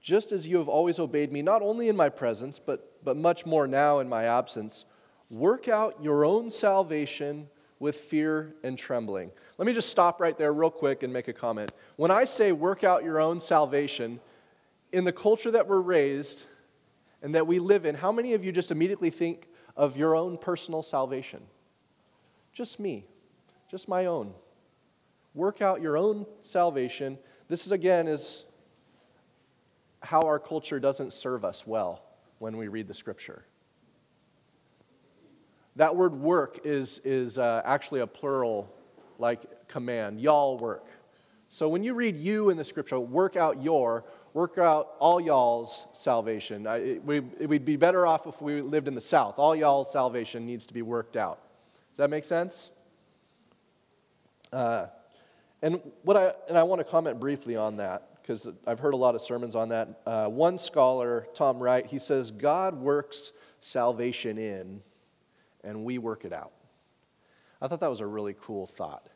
just 0.00 0.32
as 0.32 0.46
you 0.46 0.58
have 0.58 0.68
always 0.68 0.98
obeyed 0.98 1.32
me, 1.32 1.42
not 1.42 1.62
only 1.62 1.88
in 1.88 1.96
my 1.96 2.08
presence, 2.08 2.58
but, 2.58 3.02
but 3.02 3.16
much 3.16 3.46
more 3.46 3.66
now 3.66 4.00
in 4.00 4.08
my 4.08 4.24
absence, 4.24 4.84
work 5.30 5.66
out 5.68 6.02
your 6.02 6.24
own 6.24 6.50
salvation 6.50 7.48
with 7.78 7.96
fear 7.96 8.54
and 8.62 8.78
trembling. 8.78 9.30
Let 9.58 9.66
me 9.66 9.72
just 9.72 9.88
stop 9.88 10.20
right 10.20 10.36
there, 10.36 10.52
real 10.52 10.70
quick, 10.70 11.02
and 11.02 11.12
make 11.12 11.28
a 11.28 11.32
comment. 11.32 11.72
When 11.96 12.10
I 12.10 12.24
say 12.24 12.52
work 12.52 12.84
out 12.84 13.04
your 13.04 13.18
own 13.18 13.40
salvation, 13.40 14.20
in 14.92 15.04
the 15.04 15.12
culture 15.12 15.50
that 15.50 15.66
we're 15.66 15.80
raised 15.80 16.44
and 17.22 17.34
that 17.34 17.46
we 17.46 17.58
live 17.58 17.84
in, 17.84 17.94
how 17.94 18.12
many 18.12 18.34
of 18.34 18.44
you 18.44 18.52
just 18.52 18.70
immediately 18.70 19.10
think 19.10 19.48
of 19.76 19.96
your 19.96 20.14
own 20.14 20.38
personal 20.38 20.82
salvation? 20.82 21.42
Just 22.52 22.78
me, 22.78 23.06
just 23.70 23.88
my 23.88 24.06
own 24.06 24.34
work 25.34 25.60
out 25.60 25.82
your 25.82 25.96
own 25.96 26.26
salvation. 26.42 27.18
This 27.48 27.66
is 27.66 27.72
again 27.72 28.08
is 28.08 28.44
how 30.02 30.22
our 30.22 30.38
culture 30.38 30.78
doesn't 30.78 31.12
serve 31.12 31.44
us 31.44 31.66
well 31.66 32.02
when 32.38 32.56
we 32.56 32.68
read 32.68 32.88
the 32.88 32.94
scripture. 32.94 33.44
That 35.76 35.96
word 35.96 36.14
work 36.14 36.60
is, 36.64 37.00
is 37.04 37.36
uh, 37.36 37.62
actually 37.64 38.00
a 38.00 38.06
plural 38.06 38.72
like 39.18 39.66
command. 39.66 40.20
Y'all 40.20 40.56
work. 40.56 40.86
So 41.48 41.68
when 41.68 41.82
you 41.82 41.94
read 41.94 42.16
you 42.16 42.50
in 42.50 42.56
the 42.56 42.64
scripture, 42.64 43.00
work 43.00 43.36
out 43.36 43.62
your, 43.62 44.04
work 44.32 44.58
out 44.58 44.94
all 44.98 45.20
y'all's 45.20 45.86
salvation. 45.92 46.66
I, 46.66 46.76
it, 46.76 47.04
we, 47.04 47.20
would 47.20 47.64
be 47.64 47.76
better 47.76 48.06
off 48.06 48.26
if 48.26 48.40
we 48.40 48.60
lived 48.60 48.88
in 48.88 48.94
the 48.94 49.00
South. 49.00 49.38
All 49.38 49.54
y'all's 49.56 49.90
salvation 49.90 50.46
needs 50.46 50.66
to 50.66 50.74
be 50.74 50.82
worked 50.82 51.16
out. 51.16 51.40
Does 51.92 51.98
that 51.98 52.10
make 52.10 52.24
sense? 52.24 52.70
Uh, 54.52 54.86
and, 55.64 55.80
what 56.02 56.14
I, 56.14 56.34
and 56.46 56.58
I 56.58 56.62
want 56.64 56.80
to 56.80 56.84
comment 56.84 57.18
briefly 57.18 57.56
on 57.56 57.78
that 57.78 58.20
because 58.20 58.46
I've 58.66 58.78
heard 58.78 58.92
a 58.92 58.98
lot 58.98 59.14
of 59.14 59.22
sermons 59.22 59.56
on 59.56 59.70
that. 59.70 60.00
Uh, 60.04 60.26
one 60.26 60.58
scholar, 60.58 61.26
Tom 61.32 61.58
Wright, 61.58 61.86
he 61.86 61.98
says, 61.98 62.30
God 62.30 62.74
works 62.74 63.32
salvation 63.60 64.36
in, 64.36 64.82
and 65.62 65.82
we 65.82 65.96
work 65.96 66.26
it 66.26 66.34
out. 66.34 66.52
I 67.62 67.68
thought 67.68 67.80
that 67.80 67.88
was 67.88 68.00
a 68.00 68.06
really 68.06 68.36
cool 68.38 68.66
thought. 68.66 69.08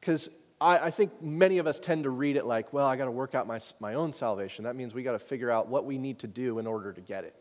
Because 0.00 0.28
uh, 0.28 0.32
I, 0.60 0.78
I, 0.78 0.90
think 0.90 1.22
many 1.22 1.56
of 1.56 1.66
us 1.66 1.80
tend 1.80 2.04
to 2.04 2.10
read 2.10 2.36
it 2.36 2.44
like, 2.44 2.74
well, 2.74 2.86
I 2.86 2.96
got 2.96 3.06
to 3.06 3.10
work 3.10 3.34
out 3.34 3.46
my, 3.46 3.60
my 3.80 3.94
own 3.94 4.12
salvation. 4.12 4.64
That 4.64 4.76
means 4.76 4.92
we 4.92 5.02
got 5.02 5.12
to 5.12 5.18
figure 5.18 5.50
out 5.50 5.66
what 5.68 5.86
we 5.86 5.96
need 5.96 6.18
to 6.18 6.26
do 6.26 6.58
in 6.58 6.66
order 6.66 6.92
to 6.92 7.00
get 7.00 7.24
it, 7.24 7.34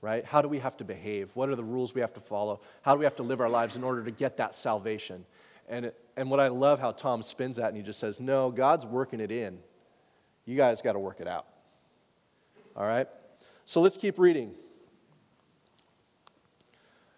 right? 0.00 0.24
How 0.24 0.42
do 0.42 0.48
we 0.48 0.58
have 0.58 0.76
to 0.78 0.84
behave? 0.84 1.30
What 1.34 1.48
are 1.50 1.56
the 1.56 1.62
rules 1.62 1.94
we 1.94 2.00
have 2.00 2.14
to 2.14 2.20
follow? 2.20 2.62
How 2.82 2.94
do 2.94 2.98
we 2.98 3.04
have 3.04 3.16
to 3.16 3.22
live 3.22 3.40
our 3.40 3.48
lives 3.48 3.76
in 3.76 3.84
order 3.84 4.02
to 4.02 4.10
get 4.10 4.38
that 4.38 4.56
salvation? 4.56 5.24
And, 5.68 5.92
and 6.16 6.30
what 6.30 6.40
I 6.40 6.48
love 6.48 6.80
how 6.80 6.92
Tom 6.92 7.22
spins 7.22 7.56
that 7.56 7.68
and 7.68 7.76
he 7.76 7.82
just 7.82 7.98
says, 7.98 8.20
No, 8.20 8.50
God's 8.50 8.86
working 8.86 9.20
it 9.20 9.32
in. 9.32 9.58
You 10.44 10.56
guys 10.56 10.82
got 10.82 10.92
to 10.92 10.98
work 10.98 11.20
it 11.20 11.26
out. 11.26 11.46
All 12.76 12.86
right? 12.86 13.08
So 13.64 13.80
let's 13.80 13.96
keep 13.96 14.18
reading. 14.18 14.54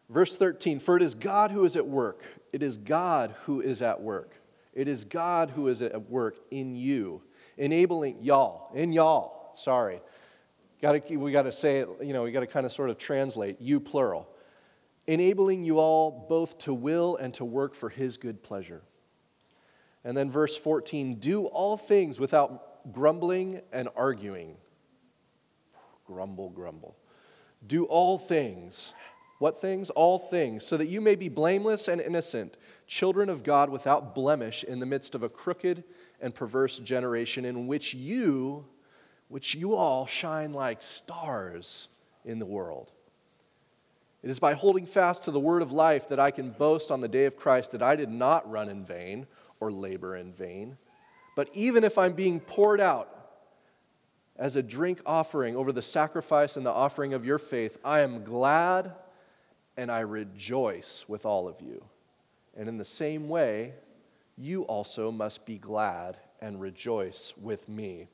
Verse 0.09 0.37
13 0.37 0.79
For 0.79 0.97
it 0.97 1.03
is 1.03 1.15
God 1.15 1.51
who 1.51 1.65
is 1.65 1.77
at 1.77 1.87
work. 1.87 2.25
It 2.53 2.63
is 2.63 2.77
God 2.77 3.35
who 3.43 3.61
is 3.61 3.83
at 3.83 4.01
work 4.01 4.33
It 4.73 4.89
is 4.89 5.05
God 5.05 5.51
who 5.51 5.69
is 5.69 5.83
at 5.83 6.09
work 6.09 6.37
in 6.51 6.77
you, 6.77 7.23
enabling 7.59 8.23
y'all, 8.23 8.71
in 8.75 8.93
y'all, 8.93 9.51
sorry. 9.55 10.01
Gotta, 10.81 11.03
we 11.17 11.33
got 11.33 11.43
to 11.43 11.53
say 11.53 11.79
it, 11.79 11.89
you 12.03 12.13
know, 12.13 12.25
we 12.25 12.33
got 12.33 12.41
to 12.41 12.47
kind 12.47 12.67
of 12.67 12.73
sort 12.73 12.91
of 12.91 12.99
translate, 12.99 13.61
you 13.61 13.81
plural. 13.81 14.29
Enabling 15.07 15.65
you 15.65 15.79
all 15.79 16.27
both 16.29 16.59
to 16.59 16.75
will 16.75 17.17
and 17.17 17.33
to 17.35 17.45
work 17.45 17.75
for 17.75 17.89
his 17.89 18.17
good 18.17 18.43
pleasure. 18.43 18.83
And 20.05 20.17
then 20.17 20.31
verse 20.31 20.57
14 20.57 21.17
do 21.17 21.47
all 21.47 21.77
things 21.77 22.21
without 22.21 22.93
grumbling 22.93 23.61
and 23.73 23.89
arguing. 23.97 24.57
Grumble, 26.07 26.51
grumble. 26.51 26.97
Do 27.67 27.85
all 27.85 28.19
things. 28.19 28.95
What 29.39 29.61
things? 29.61 29.91
All 29.91 30.19
things, 30.19 30.65
so 30.65 30.77
that 30.77 30.87
you 30.87 31.01
may 31.01 31.15
be 31.15 31.29
blameless 31.29 31.89
and 31.89 32.01
innocent, 32.01 32.57
children 32.87 33.29
of 33.29 33.43
God 33.43 33.69
without 33.69 34.15
blemish 34.15 34.65
in 34.65 34.81
the 34.81 34.87
midst 34.87 35.15
of 35.15 35.23
a 35.23 35.29
crooked 35.29 35.85
and 36.21 36.35
perverse 36.35 36.79
generation 36.79 37.45
in 37.45 37.67
which 37.67 37.93
you, 37.93 38.65
which 39.29 39.55
you 39.55 39.75
all 39.75 40.07
shine 40.07 40.53
like 40.53 40.83
stars 40.83 41.89
in 42.25 42.39
the 42.39 42.47
world. 42.47 42.93
It 44.27 44.31
is 44.31 44.41
by 44.41 44.55
holding 44.55 44.87
fast 44.87 45.23
to 45.23 45.31
the 45.31 45.39
word 45.39 45.63
of 45.63 45.71
life 45.71 46.09
that 46.09 46.19
I 46.19 46.33
can 46.33 46.51
boast 46.51 46.91
on 46.91 47.01
the 47.01 47.07
day 47.07 47.27
of 47.27 47.37
Christ 47.37 47.71
that 47.71 47.81
I 47.81 47.95
did 47.95 48.11
not 48.11 48.51
run 48.51 48.69
in 48.69 48.85
vain 48.85 49.29
or 49.61 49.71
labor 49.71 50.17
in 50.17 50.33
vain. 50.33 50.79
But 51.37 51.49
even 51.53 51.85
if 51.85 51.97
I'm 51.97 52.13
being 52.13 52.41
poured 52.41 52.81
out 52.81 53.09
as 54.35 54.57
a 54.57 54.65
drink 54.65 55.01
offering 55.07 55.55
over 55.55 55.71
the 55.71 55.81
sacrifice 55.81 56.57
and 56.57 56.67
the 56.67 56.73
offering 56.73 57.15
of 57.15 57.25
your 57.25 57.39
faith, 57.39 57.79
I 57.85 58.01
am 58.01 58.25
glad 58.25 58.97
and 59.77 59.93
I 59.93 60.01
rejoice 60.01 61.05
with 61.07 61.25
all 61.25 61.47
of 61.47 61.61
you. 61.61 61.85
And 62.57 62.69
in 62.69 62.79
the 62.79 62.85
same 62.85 63.29
way, 63.29 63.75
you 64.37 64.65
also 64.65 65.13
must 65.13 65.47
be 65.47 65.57
glad 65.57 66.17
and 66.41 66.61
rejoice 66.61 67.33
with 67.41 67.69
me. 67.69 68.09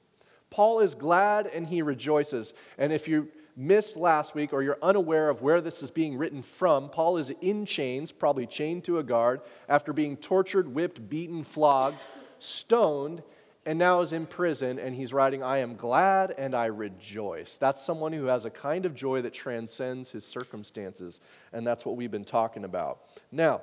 Paul 0.50 0.80
is 0.80 0.94
glad 0.94 1.46
and 1.46 1.66
he 1.66 1.80
rejoices. 1.80 2.52
And 2.76 2.92
if 2.92 3.08
you 3.08 3.30
missed 3.56 3.96
last 3.96 4.34
week 4.34 4.52
or 4.52 4.62
you're 4.62 4.78
unaware 4.82 5.28
of 5.28 5.42
where 5.42 5.60
this 5.60 5.82
is 5.82 5.90
being 5.90 6.16
written 6.16 6.42
from, 6.42 6.88
Paul 6.88 7.16
is 7.16 7.30
in 7.40 7.66
chains, 7.66 8.12
probably 8.12 8.46
chained 8.46 8.84
to 8.84 8.98
a 8.98 9.02
guard, 9.02 9.40
after 9.68 9.92
being 9.92 10.16
tortured, 10.16 10.72
whipped, 10.74 11.08
beaten, 11.08 11.44
flogged, 11.44 12.06
stoned, 12.38 13.22
and 13.64 13.78
now 13.78 14.00
is 14.00 14.12
in 14.12 14.26
prison. 14.26 14.78
And 14.78 14.94
he's 14.94 15.12
writing, 15.12 15.42
I 15.42 15.58
am 15.58 15.76
glad 15.76 16.34
and 16.36 16.54
I 16.54 16.66
rejoice. 16.66 17.56
That's 17.58 17.84
someone 17.84 18.12
who 18.12 18.26
has 18.26 18.44
a 18.44 18.50
kind 18.50 18.86
of 18.86 18.94
joy 18.94 19.22
that 19.22 19.32
transcends 19.32 20.10
his 20.10 20.24
circumstances. 20.24 21.20
And 21.52 21.66
that's 21.66 21.86
what 21.86 21.96
we've 21.96 22.10
been 22.10 22.24
talking 22.24 22.64
about. 22.64 23.02
Now, 23.30 23.60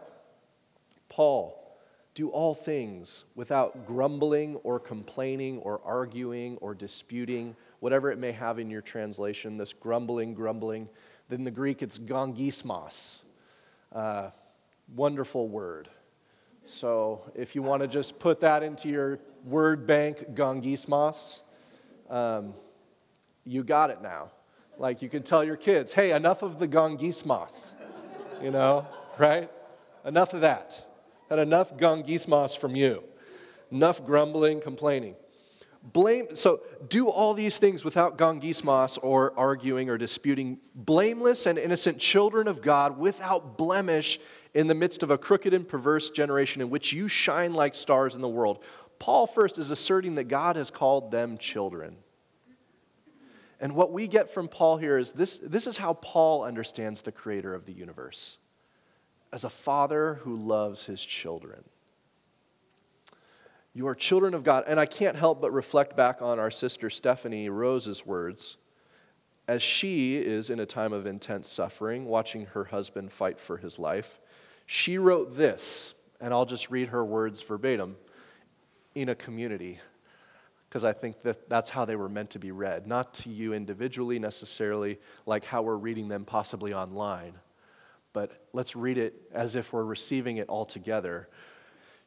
Paul, 1.10 1.59
do 2.20 2.28
all 2.32 2.54
things 2.54 3.24
without 3.34 3.88
grumbling 3.88 4.58
or 4.58 4.78
complaining 4.78 5.58
or 5.60 5.80
arguing 5.86 6.58
or 6.58 6.76
disputing 6.76 7.56
whatever 7.80 8.12
it 8.12 8.18
may 8.18 8.34
have 8.34 8.60
in 8.60 8.70
your 8.70 8.82
translation, 8.82 9.56
this 9.56 9.72
grumbling, 9.72 10.34
grumbling. 10.34 10.90
Then 11.30 11.40
in 11.40 11.46
the 11.46 11.52
Greek, 11.52 11.82
it's 11.82 11.98
gongismos. 11.98 13.22
Uh, 13.94 14.32
wonderful 14.94 15.48
word. 15.48 15.88
So 16.66 17.22
if 17.36 17.56
you 17.56 17.62
want 17.62 17.84
to 17.84 17.88
just 17.88 18.20
put 18.20 18.42
that 18.42 18.64
into 18.64 18.90
your 18.90 19.20
word 19.46 19.88
bank, 19.88 20.34
gongismos, 20.34 21.44
um, 22.10 22.54
you 23.46 23.64
got 23.64 23.92
it 23.92 24.02
now. 24.02 24.32
Like 24.78 25.02
you 25.02 25.08
can 25.08 25.24
tell 25.24 25.46
your 25.46 25.56
kids, 25.56 25.94
hey, 25.94 26.12
enough 26.12 26.44
of 26.44 26.60
the 26.60 26.68
gongismos, 26.68 27.76
you 28.44 28.52
know, 28.52 28.86
right? 29.18 29.50
Enough 30.04 30.34
of 30.34 30.42
that. 30.42 30.86
Had 31.30 31.40
enough 31.40 31.78
gongismos 31.78 32.58
from 32.58 32.76
you. 32.76 33.04
Enough 33.72 34.06
grumbling, 34.06 34.62
complaining. 34.62 35.16
Blame, 35.82 36.36
so 36.36 36.62
do 36.90 37.08
all 37.08 37.34
these 37.34 37.58
things 37.58 37.86
without 37.86 38.18
gongismos 38.18 39.00
or 39.02 39.38
arguing 39.38 39.90
or 39.90 39.98
disputing, 39.98 40.60
blameless 40.76 41.46
and 41.46 41.58
innocent 41.58 42.00
children 42.00 42.48
of 42.48 42.62
God 42.62 42.98
without 42.98 43.58
blemish 43.58 44.20
in 44.54 44.68
the 44.68 44.76
midst 44.76 45.04
of 45.04 45.12
a 45.12 45.18
crooked 45.18 45.54
and 45.54 45.68
perverse 45.68 46.10
generation 46.10 46.62
in 46.62 46.70
which 46.70 46.92
you 46.92 47.08
shine 47.08 47.54
like 47.54 47.76
stars 47.76 48.16
in 48.16 48.22
the 48.22 48.28
world. 48.28 48.64
Paul 48.98 49.26
first 49.26 49.58
is 49.58 49.72
asserting 49.72 50.16
that 50.16 50.26
God 50.26 50.58
has 50.58 50.70
called 50.70 51.12
them 51.12 51.38
children. 51.38 51.96
And 53.62 53.74
what 53.76 53.94
we 53.94 54.08
get 54.08 54.30
from 54.30 54.48
Paul 54.48 54.78
here 54.78 54.98
is 54.98 55.14
this, 55.14 55.40
this 55.40 55.68
is 55.68 55.78
how 55.78 55.94
Paul 55.94 56.44
understands 56.44 57.02
the 57.02 57.12
creator 57.12 57.54
of 57.54 57.66
the 57.66 57.74
universe 57.74 58.38
as 59.32 59.44
a 59.44 59.50
father 59.50 60.16
who 60.24 60.36
loves 60.36 60.86
his 60.86 61.04
children. 61.04 61.64
You 63.74 63.88
are 63.88 63.96
children 63.96 64.34
of 64.34 64.44
God. 64.44 64.64
And 64.68 64.80
I 64.80 64.86
can't 64.86 65.16
help 65.16 65.42
but 65.42 65.52
reflect 65.52 65.96
back 65.96 66.22
on 66.22 66.40
our 66.40 66.52
sister 66.52 66.90
Stephanie 66.90 67.50
Rose's 67.50 68.06
words 68.06 68.58
as 69.48 69.62
she 69.62 70.18
is 70.18 70.50
in 70.50 70.60
a 70.60 70.66
time 70.66 70.94
of 70.94 71.06
intense 71.06 71.48
suffering, 71.48 72.06
watching 72.06 72.46
her 72.48 72.66
husband 72.66 73.12
fight 73.12 73.40
for 73.40 73.58
his 73.58 73.80
life. 73.80 74.20
She 74.66 74.98
wrote 74.98 75.36
this, 75.36 75.96
and 76.22 76.34
I'll 76.34 76.46
just 76.46 76.70
read 76.70 76.90
her 76.90 77.04
words 77.04 77.42
verbatim 77.42 77.98
in 78.94 79.10
a 79.10 79.16
community 79.16 79.80
because 80.70 80.84
I 80.84 80.94
think 80.94 81.22
that 81.22 81.50
that's 81.50 81.72
how 81.72 81.86
they 81.86 81.96
were 81.96 82.10
meant 82.10 82.30
to 82.32 82.40
be 82.40 82.52
read. 82.52 82.86
Not 82.86 83.16
to 83.16 83.30
you 83.30 83.54
individually 83.54 84.20
necessarily, 84.20 85.00
like 85.26 85.44
how 85.44 85.64
we're 85.64 85.78
reading 85.78 86.08
them 86.08 86.26
possibly 86.26 86.74
online, 86.74 87.34
but 88.14 88.48
let's 88.54 88.76
read 88.76 88.98
it 88.98 89.14
as 89.32 89.56
if 89.56 89.74
we're 89.74 89.84
receiving 89.84 90.38
it 90.38 90.50
all 90.50 90.66
together 90.66 91.30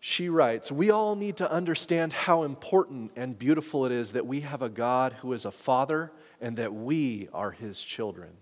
she 0.05 0.29
writes, 0.29 0.73
We 0.73 0.91
all 0.91 1.15
need 1.15 1.37
to 1.37 1.51
understand 1.51 2.13
how 2.13 2.43
important 2.43 3.13
and 3.15 3.39
beautiful 3.39 3.87
it 3.87 3.93
is 3.93 4.15
that 4.15 4.27
we 4.27 4.41
have 4.41 4.61
a 4.61 4.69
God 4.69 5.13
who 5.13 5.33
is 5.33 5.45
a 5.45 5.53
father 5.53 6.11
and 6.41 6.57
that 6.57 6.75
we 6.75 7.29
are 7.33 7.53
his 7.53 7.81
children. 7.81 8.33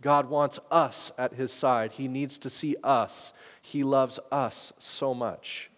God 0.00 0.30
wants 0.30 0.60
us 0.70 1.10
at 1.18 1.34
his 1.34 1.52
side. 1.52 1.90
He 1.90 2.06
needs 2.06 2.38
to 2.38 2.48
see 2.48 2.76
us. 2.84 3.32
He 3.60 3.82
loves 3.82 4.20
us 4.30 4.72
so 4.78 5.14
much. 5.14 5.68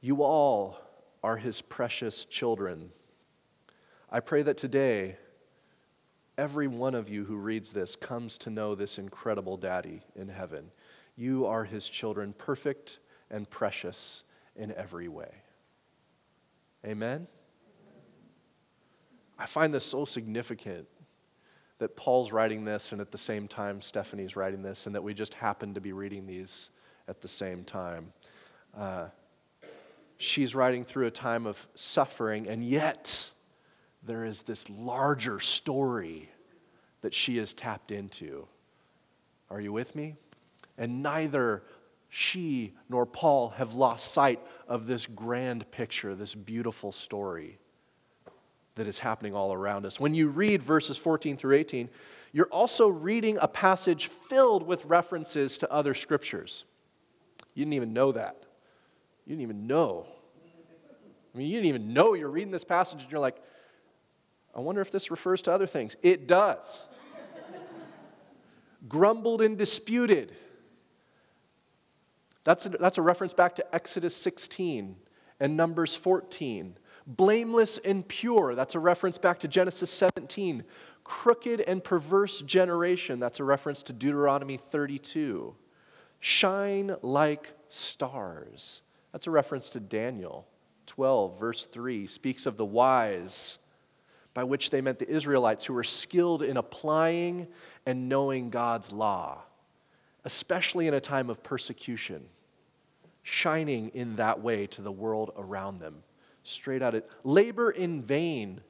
You 0.00 0.22
all 0.22 0.78
are 1.24 1.38
his 1.38 1.60
precious 1.60 2.24
children. 2.24 2.92
I 4.12 4.20
pray 4.20 4.42
that 4.42 4.58
today, 4.58 5.16
every 6.36 6.66
one 6.66 6.94
of 6.94 7.08
you 7.08 7.24
who 7.24 7.36
reads 7.36 7.72
this 7.72 7.96
comes 7.96 8.38
to 8.38 8.50
know 8.50 8.74
this 8.74 8.98
incredible 8.98 9.56
daddy 9.56 10.02
in 10.14 10.28
heaven. 10.28 10.70
You 11.16 11.46
are 11.46 11.64
his 11.64 11.88
children, 11.88 12.34
perfect 12.36 12.98
and 13.30 13.48
precious 13.48 14.24
in 14.56 14.72
every 14.72 15.08
way. 15.08 15.30
Amen? 16.86 17.26
I 19.38 19.46
find 19.46 19.72
this 19.72 19.84
so 19.84 20.04
significant 20.04 20.86
that 21.78 21.96
Paul's 21.96 22.30
writing 22.30 22.64
this 22.64 22.92
and 22.92 23.00
at 23.00 23.10
the 23.10 23.18
same 23.18 23.48
time 23.48 23.80
Stephanie's 23.80 24.36
writing 24.36 24.62
this, 24.62 24.86
and 24.86 24.94
that 24.94 25.02
we 25.02 25.12
just 25.12 25.34
happen 25.34 25.74
to 25.74 25.80
be 25.80 25.92
reading 25.92 26.26
these 26.26 26.70
at 27.08 27.20
the 27.20 27.28
same 27.28 27.64
time. 27.64 28.12
Uh, 28.76 29.06
she's 30.18 30.54
writing 30.54 30.84
through 30.84 31.06
a 31.06 31.10
time 31.10 31.46
of 31.46 31.66
suffering, 31.74 32.46
and 32.48 32.64
yet 32.64 33.30
there 34.06 34.24
is 34.24 34.42
this 34.42 34.68
larger 34.70 35.40
story 35.40 36.28
that 37.00 37.14
she 37.14 37.36
has 37.38 37.52
tapped 37.52 37.90
into. 37.90 38.46
Are 39.50 39.60
you 39.60 39.72
with 39.72 39.94
me? 39.94 40.16
And 40.76 41.02
neither 41.02 41.62
she 42.08 42.72
nor 42.88 43.06
Paul 43.06 43.50
have 43.50 43.74
lost 43.74 44.12
sight 44.12 44.40
of 44.68 44.86
this 44.86 45.06
grand 45.06 45.70
picture, 45.70 46.14
this 46.14 46.34
beautiful 46.34 46.92
story 46.92 47.58
that 48.76 48.86
is 48.86 48.98
happening 48.98 49.34
all 49.34 49.52
around 49.52 49.86
us. 49.86 50.00
When 50.00 50.14
you 50.14 50.28
read 50.28 50.62
verses 50.62 50.96
14 50.96 51.36
through 51.36 51.56
18, 51.56 51.88
you're 52.32 52.46
also 52.46 52.88
reading 52.88 53.38
a 53.40 53.48
passage 53.48 54.08
filled 54.08 54.66
with 54.66 54.84
references 54.84 55.58
to 55.58 55.72
other 55.72 55.94
scriptures. 55.94 56.64
You 57.54 57.64
didn't 57.64 57.74
even 57.74 57.92
know 57.92 58.12
that. 58.12 58.44
You 59.26 59.30
didn't 59.36 59.42
even 59.42 59.66
know. 59.66 60.06
I 61.34 61.38
mean, 61.38 61.48
you 61.48 61.54
didn't 61.54 61.68
even 61.68 61.92
know 61.92 62.14
you're 62.14 62.28
reading 62.28 62.52
this 62.52 62.64
passage 62.64 63.02
and 63.02 63.10
you're 63.10 63.20
like, 63.20 63.40
I 64.54 64.60
wonder 64.60 64.80
if 64.80 64.90
this 64.90 65.10
refers 65.10 65.42
to 65.42 65.52
other 65.52 65.66
things. 65.66 65.96
It 66.02 66.26
does. 66.26 66.86
Grumbled 68.88 69.42
and 69.42 69.56
disputed 69.56 70.32
that's 72.44 72.66
a, 72.66 72.68
that's 72.68 72.98
a 72.98 73.02
reference 73.02 73.32
back 73.32 73.56
to 73.56 73.74
Exodus 73.74 74.14
16 74.14 74.96
and 75.40 75.56
Numbers 75.56 75.96
14. 75.96 76.76
Blameless 77.06 77.78
and 77.78 78.06
pure, 78.06 78.54
that's 78.54 78.74
a 78.74 78.78
reference 78.78 79.18
back 79.18 79.40
to 79.40 79.48
Genesis 79.48 79.90
17. 79.90 80.64
Crooked 81.02 81.60
and 81.62 81.82
perverse 81.82 82.40
generation, 82.40 83.18
that's 83.18 83.40
a 83.40 83.44
reference 83.44 83.82
to 83.84 83.92
Deuteronomy 83.92 84.56
32. 84.56 85.54
Shine 86.20 86.96
like 87.02 87.52
stars, 87.68 88.82
that's 89.12 89.26
a 89.26 89.30
reference 89.30 89.68
to 89.70 89.80
Daniel 89.80 90.46
12, 90.86 91.38
verse 91.38 91.66
3, 91.66 92.06
speaks 92.06 92.46
of 92.46 92.56
the 92.56 92.64
wise, 92.64 93.58
by 94.34 94.44
which 94.44 94.70
they 94.70 94.80
meant 94.80 94.98
the 94.98 95.08
Israelites 95.08 95.64
who 95.64 95.74
were 95.74 95.84
skilled 95.84 96.42
in 96.42 96.56
applying 96.56 97.46
and 97.86 98.08
knowing 98.08 98.50
God's 98.50 98.92
law, 98.92 99.42
especially 100.24 100.88
in 100.88 100.94
a 100.94 101.00
time 101.00 101.30
of 101.30 101.42
persecution 101.42 102.26
shining 103.24 103.88
in 103.94 104.16
that 104.16 104.40
way 104.40 104.66
to 104.68 104.82
the 104.82 104.92
world 104.92 105.32
around 105.36 105.78
them. 105.78 106.02
Straight 106.42 106.82
out 106.82 106.94
of 106.94 107.02
labor 107.24 107.70
in 107.70 108.02
vain, 108.02 108.60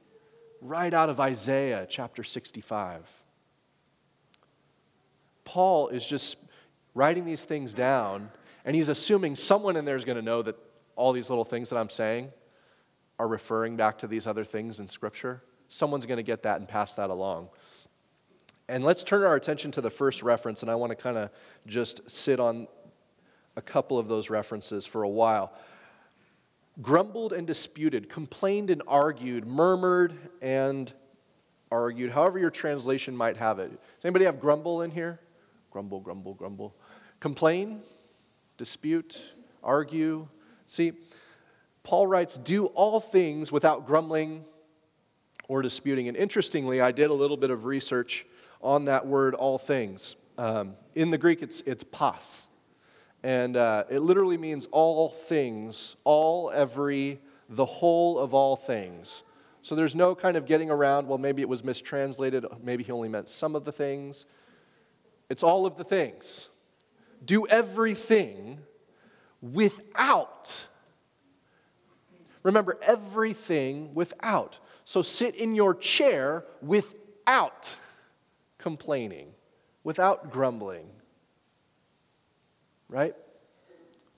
right 0.61 0.93
out 0.93 1.09
of 1.09 1.19
Isaiah 1.19 1.85
chapter 1.87 2.23
65. 2.23 3.23
Paul 5.43 5.89
is 5.89 6.05
just 6.05 6.37
writing 6.93 7.25
these 7.25 7.43
things 7.43 7.73
down, 7.73 8.31
and 8.63 8.75
he's 8.75 8.87
assuming 8.87 9.35
someone 9.35 9.75
in 9.75 9.83
there 9.83 9.97
is 9.97 10.05
going 10.05 10.17
to 10.17 10.21
know 10.21 10.41
that 10.41 10.55
all 10.95 11.11
these 11.11 11.29
little 11.29 11.43
things 11.43 11.69
that 11.69 11.77
I'm 11.77 11.89
saying 11.89 12.31
are 13.19 13.27
referring 13.27 13.75
back 13.75 13.97
to 13.99 14.07
these 14.07 14.25
other 14.25 14.45
things 14.45 14.79
in 14.79 14.87
Scripture. 14.87 15.43
Someone's 15.67 16.05
going 16.05 16.17
to 16.17 16.23
get 16.23 16.43
that 16.43 16.59
and 16.59 16.67
pass 16.67 16.95
that 16.95 17.09
along. 17.09 17.49
And 18.67 18.83
let's 18.83 19.03
turn 19.03 19.23
our 19.23 19.35
attention 19.35 19.71
to 19.71 19.81
the 19.81 19.89
first 19.89 20.23
reference, 20.23 20.61
and 20.61 20.71
I 20.71 20.75
want 20.75 20.91
to 20.91 20.95
kind 20.95 21.17
of 21.17 21.29
just 21.67 22.09
sit 22.09 22.39
on 22.39 22.67
a 23.55 23.61
couple 23.61 23.99
of 23.99 24.07
those 24.07 24.29
references 24.29 24.85
for 24.85 25.03
a 25.03 25.09
while. 25.09 25.53
Grumbled 26.81 27.31
and 27.31 27.45
disputed, 27.45 28.09
complained 28.09 28.69
and 28.69 28.81
argued, 28.87 29.45
murmured 29.45 30.13
and 30.41 30.91
argued, 31.71 32.11
however 32.11 32.39
your 32.39 32.49
translation 32.49 33.15
might 33.15 33.37
have 33.37 33.59
it. 33.59 33.69
Does 33.69 34.05
anybody 34.05 34.25
have 34.25 34.39
grumble 34.39 34.81
in 34.81 34.91
here? 34.91 35.19
Grumble, 35.71 35.99
grumble, 35.99 36.33
grumble. 36.33 36.75
Complain, 37.19 37.81
dispute, 38.57 39.23
argue. 39.63 40.27
See, 40.65 40.93
Paul 41.83 42.07
writes, 42.07 42.37
Do 42.37 42.65
all 42.67 42.99
things 42.99 43.51
without 43.51 43.85
grumbling 43.85 44.43
or 45.47 45.61
disputing. 45.61 46.07
And 46.07 46.17
interestingly, 46.17 46.81
I 46.81 46.91
did 46.91 47.09
a 47.09 47.13
little 47.13 47.37
bit 47.37 47.49
of 47.49 47.65
research 47.65 48.25
on 48.61 48.85
that 48.85 49.05
word, 49.05 49.35
all 49.35 49.57
things. 49.57 50.15
Um, 50.37 50.75
in 50.95 51.11
the 51.11 51.17
Greek, 51.17 51.41
it's, 51.41 51.61
it's 51.61 51.83
pas. 51.83 52.49
And 53.23 53.57
uh, 53.57 53.85
it 53.89 53.99
literally 53.99 54.37
means 54.37 54.67
all 54.71 55.09
things, 55.09 55.95
all, 56.03 56.51
every, 56.51 57.19
the 57.49 57.65
whole 57.65 58.19
of 58.19 58.33
all 58.33 58.55
things. 58.55 59.23
So 59.61 59.75
there's 59.75 59.95
no 59.95 60.13
kind 60.13 60.37
of 60.37 60.45
getting 60.45 60.69
around, 60.69 61.07
well, 61.07 61.17
maybe 61.17 61.41
it 61.41 61.49
was 61.49 61.63
mistranslated, 61.63 62.45
maybe 62.61 62.83
he 62.83 62.91
only 62.91 63.09
meant 63.09 63.29
some 63.29 63.55
of 63.55 63.65
the 63.65 63.71
things. 63.71 64.27
It's 65.27 65.41
all 65.41 65.65
of 65.65 65.75
the 65.75 65.83
things. 65.83 66.49
Do 67.23 67.47
everything 67.47 68.59
without 69.41 70.67
Remember, 72.45 72.77
everything 72.83 73.95
without. 73.95 74.59
So 74.85 75.01
sit 75.01 75.33
in 75.33 75.55
your 75.55 75.73
chair 75.73 76.45
without 76.61 77.75
complaining, 78.59 79.33
without 79.83 80.29
grumbling. 80.29 80.85
Right? 82.87 83.15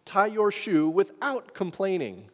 Tie 0.03 0.25
your 0.27 0.51
shoe 0.51 0.89
without 0.89 1.53
complaining. 1.53 2.29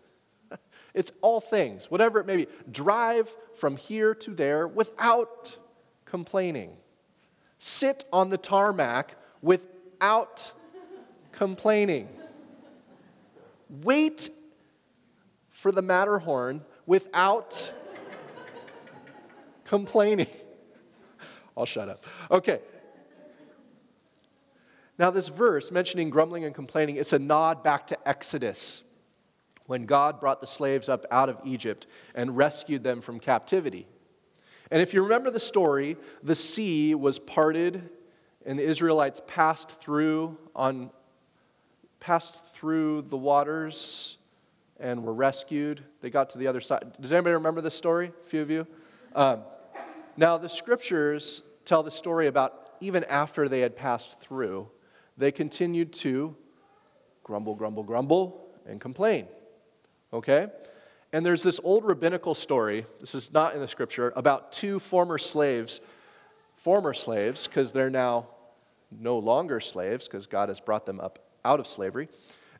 It's 0.96 1.12
all 1.22 1.42
things, 1.42 1.90
whatever 1.90 2.20
it 2.20 2.28
may 2.28 2.38
be. 2.38 2.48
Drive 2.72 3.36
from 3.56 3.78
here 3.78 4.14
to 4.14 4.32
there 4.32 4.68
without 4.68 5.58
complaining. 6.06 6.78
Sit 7.58 8.06
on 8.14 8.30
the 8.30 8.38
tarmac 8.38 9.16
without 9.42 10.52
complaining. 11.32 12.10
Wait 13.82 14.30
for 15.64 15.72
the 15.72 15.82
Matterhorn 15.82 16.62
without 16.86 17.72
complaining. 19.64 20.28
I'll 21.56 21.66
shut 21.66 21.88
up. 21.88 22.06
Okay. 22.30 22.60
Now, 25.00 25.10
this 25.10 25.30
verse 25.30 25.72
mentioning 25.72 26.10
grumbling 26.10 26.44
and 26.44 26.54
complaining, 26.54 26.98
it's 26.98 27.14
a 27.14 27.20
nod 27.20 27.64
back 27.64 27.88
to 27.88 28.08
Exodus 28.08 28.84
when 29.66 29.86
God 29.86 30.20
brought 30.20 30.42
the 30.42 30.48
slaves 30.48 30.90
up 30.90 31.06
out 31.10 31.30
of 31.30 31.40
Egypt 31.46 31.88
and 32.14 32.36
rescued 32.36 32.84
them 32.84 33.00
from 33.00 33.22
captivity. 33.22 33.88
And 34.70 34.82
if 34.82 34.94
you 34.94 35.02
remember 35.02 35.32
the 35.32 35.40
story, 35.40 35.96
the 36.22 36.36
sea 36.36 36.94
was 36.94 37.20
parted 37.20 37.90
and 38.46 38.60
the 38.60 38.64
Israelites 38.64 39.22
passed 39.28 39.80
through 39.80 40.38
on 40.54 40.92
passed 42.02 42.54
through 42.54 43.04
the 43.04 43.16
waters 43.16 44.18
and 44.84 45.04
were 45.04 45.14
rescued. 45.14 45.82
They 46.02 46.10
got 46.10 46.30
to 46.32 46.38
the 46.38 46.46
other 46.46 46.62
side. 46.62 46.94
Does 47.00 47.14
anybody 47.14 47.34
remember 47.34 47.62
this 47.62 47.74
story? 47.74 48.12
A 48.22 48.24
few 48.24 48.42
of 48.42 48.52
you? 48.52 48.68
Um, 49.16 49.44
now, 50.18 50.38
the 50.38 50.50
scriptures 50.50 51.42
tell 51.66 51.82
the 51.82 51.90
story 51.90 52.28
about 52.28 52.70
even 52.82 53.06
after 53.06 53.48
they 53.48 53.62
had 53.62 53.78
passed 53.78 54.20
through, 54.20 54.70
they 55.18 55.32
continued 55.32 55.94
to 55.94 56.36
grumble, 57.24 57.56
grumble, 57.56 57.84
grumble, 57.84 58.46
and 58.68 58.82
complain. 58.82 59.26
Okay? 60.12 60.48
And 61.14 61.26
there's 61.26 61.44
this 61.44 61.62
old 61.64 61.86
rabbinical 61.86 62.36
story, 62.36 62.86
this 63.00 63.16
is 63.16 63.32
not 63.32 63.54
in 63.54 63.62
the 63.62 63.68
scripture, 63.68 64.12
about 64.16 64.52
two 64.52 64.80
former 64.80 65.18
slaves, 65.18 65.80
former 66.58 66.94
slaves, 66.94 67.48
because 67.48 67.72
they're 67.72 67.90
now 67.90 68.28
no 68.92 69.18
longer 69.18 69.62
slaves, 69.62 70.08
because 70.08 70.28
God 70.28 70.50
has 70.50 70.60
brought 70.60 70.86
them 70.86 71.00
up 71.00 71.20
out 71.46 71.60
of 71.60 71.68
slavery. 71.68 72.10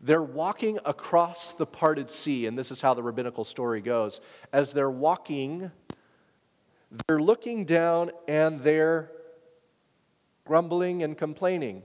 They're 0.04 0.22
walking 0.22 0.80
across 0.84 1.54
the 1.54 1.66
parted 1.66 2.12
sea, 2.12 2.46
and 2.46 2.60
this 2.60 2.72
is 2.72 2.82
how 2.82 2.94
the 2.94 3.02
rabbinical 3.02 3.46
story 3.46 3.80
goes. 3.80 4.20
As 4.52 4.74
they're 4.74 4.92
walking, 4.92 5.72
they're 7.08 7.22
looking 7.22 7.64
down 7.64 8.12
and 8.28 8.60
they're 8.60 9.10
grumbling 10.46 11.04
and 11.04 11.18
complaining 11.18 11.84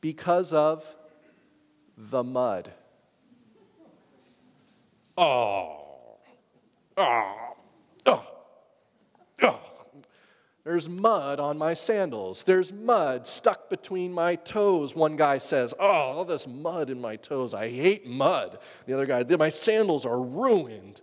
because 0.00 0.52
of 0.52 0.94
the 1.96 2.22
mud. 2.22 2.70
Oh, 5.18 6.18
oh, 6.96 7.56
oh, 8.06 8.26
oh. 9.42 9.71
There's 10.64 10.88
mud 10.88 11.40
on 11.40 11.58
my 11.58 11.74
sandals. 11.74 12.44
There's 12.44 12.72
mud 12.72 13.26
stuck 13.26 13.68
between 13.68 14.12
my 14.12 14.36
toes. 14.36 14.94
One 14.94 15.16
guy 15.16 15.38
says, 15.38 15.74
Oh, 15.78 15.86
all 15.86 16.24
this 16.24 16.46
mud 16.46 16.88
in 16.88 17.00
my 17.00 17.16
toes. 17.16 17.52
I 17.52 17.68
hate 17.68 18.06
mud. 18.06 18.58
The 18.86 18.92
other 18.94 19.06
guy, 19.06 19.24
My 19.36 19.48
sandals 19.48 20.06
are 20.06 20.20
ruined. 20.20 21.00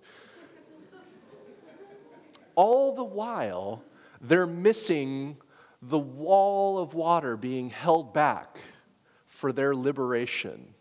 all 2.55 2.95
the 2.95 3.03
while, 3.03 3.83
they're 4.21 4.47
missing 4.47 5.35
the 5.81 5.99
wall 5.99 6.77
of 6.77 6.93
water 6.93 7.35
being 7.35 7.69
held 7.69 8.13
back 8.13 8.59
for 9.25 9.51
their 9.51 9.75
liberation. 9.75 10.73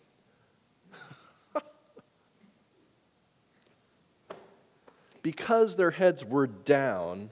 because 5.23 5.75
their 5.77 5.91
heads 5.93 6.25
were 6.25 6.47
down, 6.47 7.31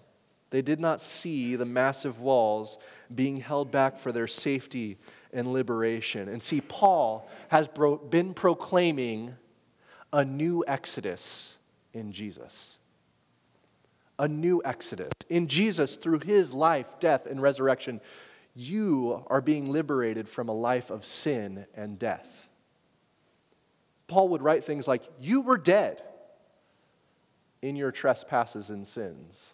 they 0.50 0.62
did 0.62 0.80
not 0.80 1.02
see 1.02 1.56
the 1.56 1.64
massive 1.64 2.20
walls 2.20 2.78
being 3.14 3.38
held 3.38 3.70
back 3.70 3.96
for 3.96 4.12
their 4.12 4.26
safety 4.26 4.96
and 5.32 5.52
liberation. 5.52 6.28
And 6.28 6.42
see, 6.42 6.60
Paul 6.60 7.28
has 7.48 7.68
bro- 7.68 7.96
been 7.96 8.32
proclaiming 8.32 9.34
a 10.12 10.24
new 10.24 10.64
exodus 10.66 11.56
in 11.92 12.12
Jesus. 12.12 12.78
A 14.18 14.28
new 14.28 14.62
exodus. 14.64 15.10
In 15.28 15.48
Jesus, 15.48 15.96
through 15.96 16.20
his 16.20 16.54
life, 16.54 16.98
death, 17.00 17.26
and 17.26 17.42
resurrection, 17.42 18.00
you 18.54 19.24
are 19.26 19.40
being 19.40 19.68
liberated 19.68 20.28
from 20.28 20.48
a 20.48 20.54
life 20.54 20.90
of 20.90 21.04
sin 21.04 21.66
and 21.74 21.98
death. 21.98 22.48
Paul 24.06 24.28
would 24.28 24.42
write 24.42 24.64
things 24.64 24.86
like, 24.86 25.02
You 25.20 25.40
were 25.40 25.58
dead 25.58 26.02
in 27.60 27.74
your 27.74 27.90
trespasses 27.90 28.70
and 28.70 28.86
sins 28.86 29.52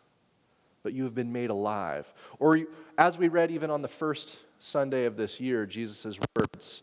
but 0.82 0.92
you 0.92 1.04
have 1.04 1.14
been 1.14 1.32
made 1.32 1.50
alive. 1.50 2.12
Or 2.38 2.58
as 2.98 3.18
we 3.18 3.28
read 3.28 3.50
even 3.50 3.70
on 3.70 3.82
the 3.82 3.88
first 3.88 4.38
Sunday 4.58 5.04
of 5.04 5.16
this 5.16 5.40
year, 5.40 5.66
Jesus' 5.66 6.18
words 6.36 6.82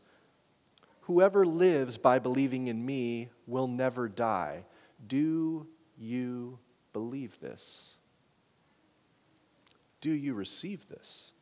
Whoever 1.02 1.44
lives 1.44 1.98
by 1.98 2.20
believing 2.20 2.68
in 2.68 2.86
me 2.86 3.30
will 3.48 3.68
never 3.68 4.08
die. 4.08 4.66
Do 5.08 5.66
you 5.98 6.60
believe 6.94 7.40
this? 7.40 7.98
Do 10.02 10.12
you 10.12 10.36
receive 10.36 10.88
this? 10.88 11.34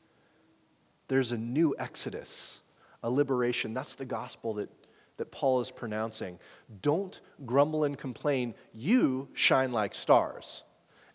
There's 1.10 1.34
a 1.34 1.38
new 1.38 1.76
exodus, 1.78 2.62
a 3.04 3.10
liberation. 3.10 3.74
That's 3.74 3.96
the 3.96 4.06
gospel 4.06 4.54
that, 4.54 4.70
that 5.18 5.32
Paul 5.32 5.60
is 5.60 5.70
pronouncing. 5.70 6.40
Don't 6.82 7.20
grumble 7.46 7.84
and 7.84 7.98
complain. 7.98 8.56
You 8.74 9.28
shine 9.34 9.74
like 9.74 9.96
stars. 9.96 10.64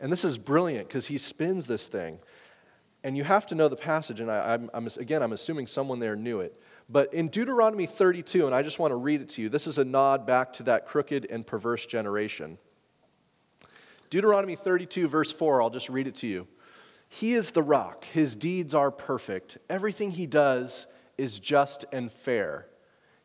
And 0.02 0.12
this 0.12 0.24
is 0.24 0.36
brilliant 0.36 0.88
because 0.88 1.06
he 1.06 1.16
spins 1.16 1.66
this 1.66 1.88
thing. 1.88 2.18
And 3.04 3.16
you 3.16 3.24
have 3.24 3.46
to 3.46 3.54
know 3.54 3.68
the 3.68 3.76
passage, 3.76 4.20
and 4.20 4.30
I, 4.30 4.54
am 4.54 4.88
again, 4.98 5.22
I'm 5.22 5.32
assuming 5.32 5.66
someone 5.66 5.98
there 5.98 6.14
knew 6.14 6.40
it. 6.40 6.62
But 6.88 7.14
in 7.14 7.28
Deuteronomy 7.28 7.86
32, 7.86 8.46
and 8.46 8.54
I 8.54 8.62
just 8.62 8.78
want 8.78 8.90
to 8.90 8.96
read 8.96 9.22
it 9.22 9.28
to 9.30 9.42
you, 9.42 9.48
this 9.48 9.66
is 9.66 9.78
a 9.78 9.84
nod 9.84 10.26
back 10.26 10.52
to 10.54 10.64
that 10.64 10.86
crooked 10.86 11.26
and 11.30 11.46
perverse 11.46 11.86
generation. 11.86 12.58
Deuteronomy 14.10 14.56
32, 14.56 15.08
verse 15.08 15.32
4, 15.32 15.62
I'll 15.62 15.70
just 15.70 15.88
read 15.88 16.06
it 16.06 16.16
to 16.16 16.26
you. 16.26 16.46
He 17.08 17.32
is 17.32 17.52
the 17.52 17.62
rock, 17.62 18.04
his 18.04 18.36
deeds 18.36 18.74
are 18.74 18.90
perfect. 18.90 19.58
Everything 19.70 20.10
he 20.10 20.26
does 20.26 20.86
is 21.16 21.38
just 21.38 21.84
and 21.92 22.10
fair. 22.10 22.66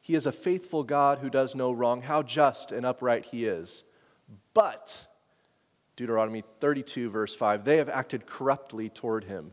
He 0.01 0.13
is 0.15 0.25
a 0.25 0.31
faithful 0.31 0.83
God 0.83 1.19
who 1.19 1.29
does 1.29 1.55
no 1.55 1.71
wrong. 1.71 2.03
How 2.03 2.23
just 2.23 2.71
and 2.71 2.85
upright 2.85 3.25
he 3.25 3.45
is. 3.45 3.83
But, 4.53 5.07
Deuteronomy 5.97 6.43
32, 6.61 7.09
verse 7.09 7.35
5, 7.35 7.65
they 7.65 7.77
have 7.77 7.89
acted 7.89 8.27
corruptly 8.27 8.87
toward 8.87 9.25
him 9.25 9.51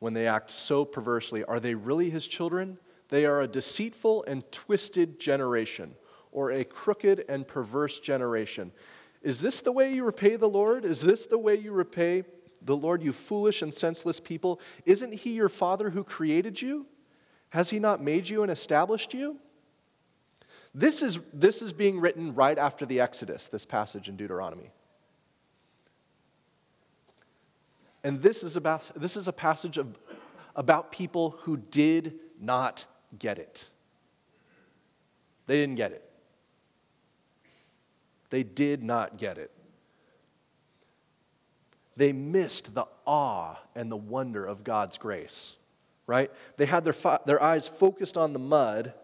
when 0.00 0.14
they 0.14 0.26
act 0.26 0.50
so 0.50 0.84
perversely. 0.84 1.44
Are 1.44 1.60
they 1.60 1.74
really 1.74 2.10
his 2.10 2.26
children? 2.26 2.78
They 3.10 3.26
are 3.26 3.42
a 3.42 3.46
deceitful 3.46 4.24
and 4.24 4.50
twisted 4.50 5.20
generation, 5.20 5.94
or 6.32 6.50
a 6.50 6.64
crooked 6.64 7.26
and 7.28 7.46
perverse 7.46 8.00
generation. 8.00 8.72
Is 9.20 9.40
this 9.40 9.60
the 9.60 9.70
way 9.70 9.92
you 9.92 10.02
repay 10.02 10.36
the 10.36 10.48
Lord? 10.48 10.86
Is 10.86 11.02
this 11.02 11.26
the 11.26 11.38
way 11.38 11.56
you 11.56 11.72
repay 11.72 12.24
the 12.62 12.76
Lord, 12.76 13.02
you 13.02 13.12
foolish 13.12 13.60
and 13.60 13.72
senseless 13.72 14.18
people? 14.18 14.60
Isn't 14.86 15.12
he 15.12 15.32
your 15.32 15.50
father 15.50 15.90
who 15.90 16.04
created 16.04 16.62
you? 16.62 16.86
Has 17.50 17.68
he 17.68 17.78
not 17.78 18.02
made 18.02 18.30
you 18.30 18.42
and 18.42 18.50
established 18.50 19.12
you? 19.12 19.38
This 20.74 21.02
is, 21.02 21.20
this 21.34 21.60
is 21.60 21.74
being 21.74 22.00
written 22.00 22.34
right 22.34 22.56
after 22.56 22.86
the 22.86 22.98
Exodus, 22.98 23.46
this 23.46 23.66
passage 23.66 24.08
in 24.08 24.16
Deuteronomy. 24.16 24.70
And 28.04 28.20
this 28.20 28.42
is, 28.42 28.56
about, 28.56 28.90
this 28.96 29.16
is 29.16 29.28
a 29.28 29.32
passage 29.32 29.78
of, 29.78 29.96
about 30.56 30.90
people 30.92 31.36
who 31.42 31.56
did 31.56 32.18
not 32.40 32.84
get 33.18 33.38
it. 33.38 33.68
They 35.46 35.56
didn't 35.56 35.76
get 35.76 35.92
it. 35.92 36.08
They 38.30 38.42
did 38.42 38.82
not 38.82 39.18
get 39.18 39.38
it. 39.38 39.50
They 41.96 42.12
missed 42.12 42.74
the 42.74 42.86
awe 43.06 43.56
and 43.74 43.90
the 43.90 43.96
wonder 43.96 44.44
of 44.44 44.64
God's 44.64 44.96
grace, 44.96 45.54
right? 46.06 46.30
They 46.56 46.64
had 46.64 46.84
their, 46.84 46.94
their 47.26 47.42
eyes 47.42 47.68
focused 47.68 48.16
on 48.16 48.32
the 48.32 48.38
mud 48.38 48.94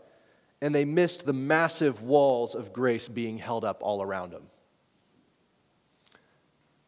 and 0.61 0.75
they 0.75 0.85
missed 0.85 1.27
the 1.27 1.33
massive 1.33 2.03
walls 2.03 2.55
of 2.55 2.73
grace 2.73 3.07
being 3.07 3.39
held 3.39 3.65
up 3.65 3.79
all 3.81 4.03
around 4.03 4.31
them. 4.31 4.45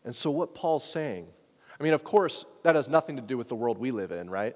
And 0.04 0.16
so, 0.16 0.30
what 0.30 0.54
Paul's 0.54 0.90
saying, 0.90 1.26
I 1.80 1.82
mean, 1.82 1.94
of 1.94 2.04
course, 2.04 2.44
that 2.62 2.76
has 2.76 2.88
nothing 2.88 3.16
to 3.16 3.22
do 3.22 3.38
with 3.38 3.48
the 3.48 3.54
world 3.54 3.78
we 3.78 3.90
live 3.90 4.12
in, 4.12 4.28
right? 4.28 4.54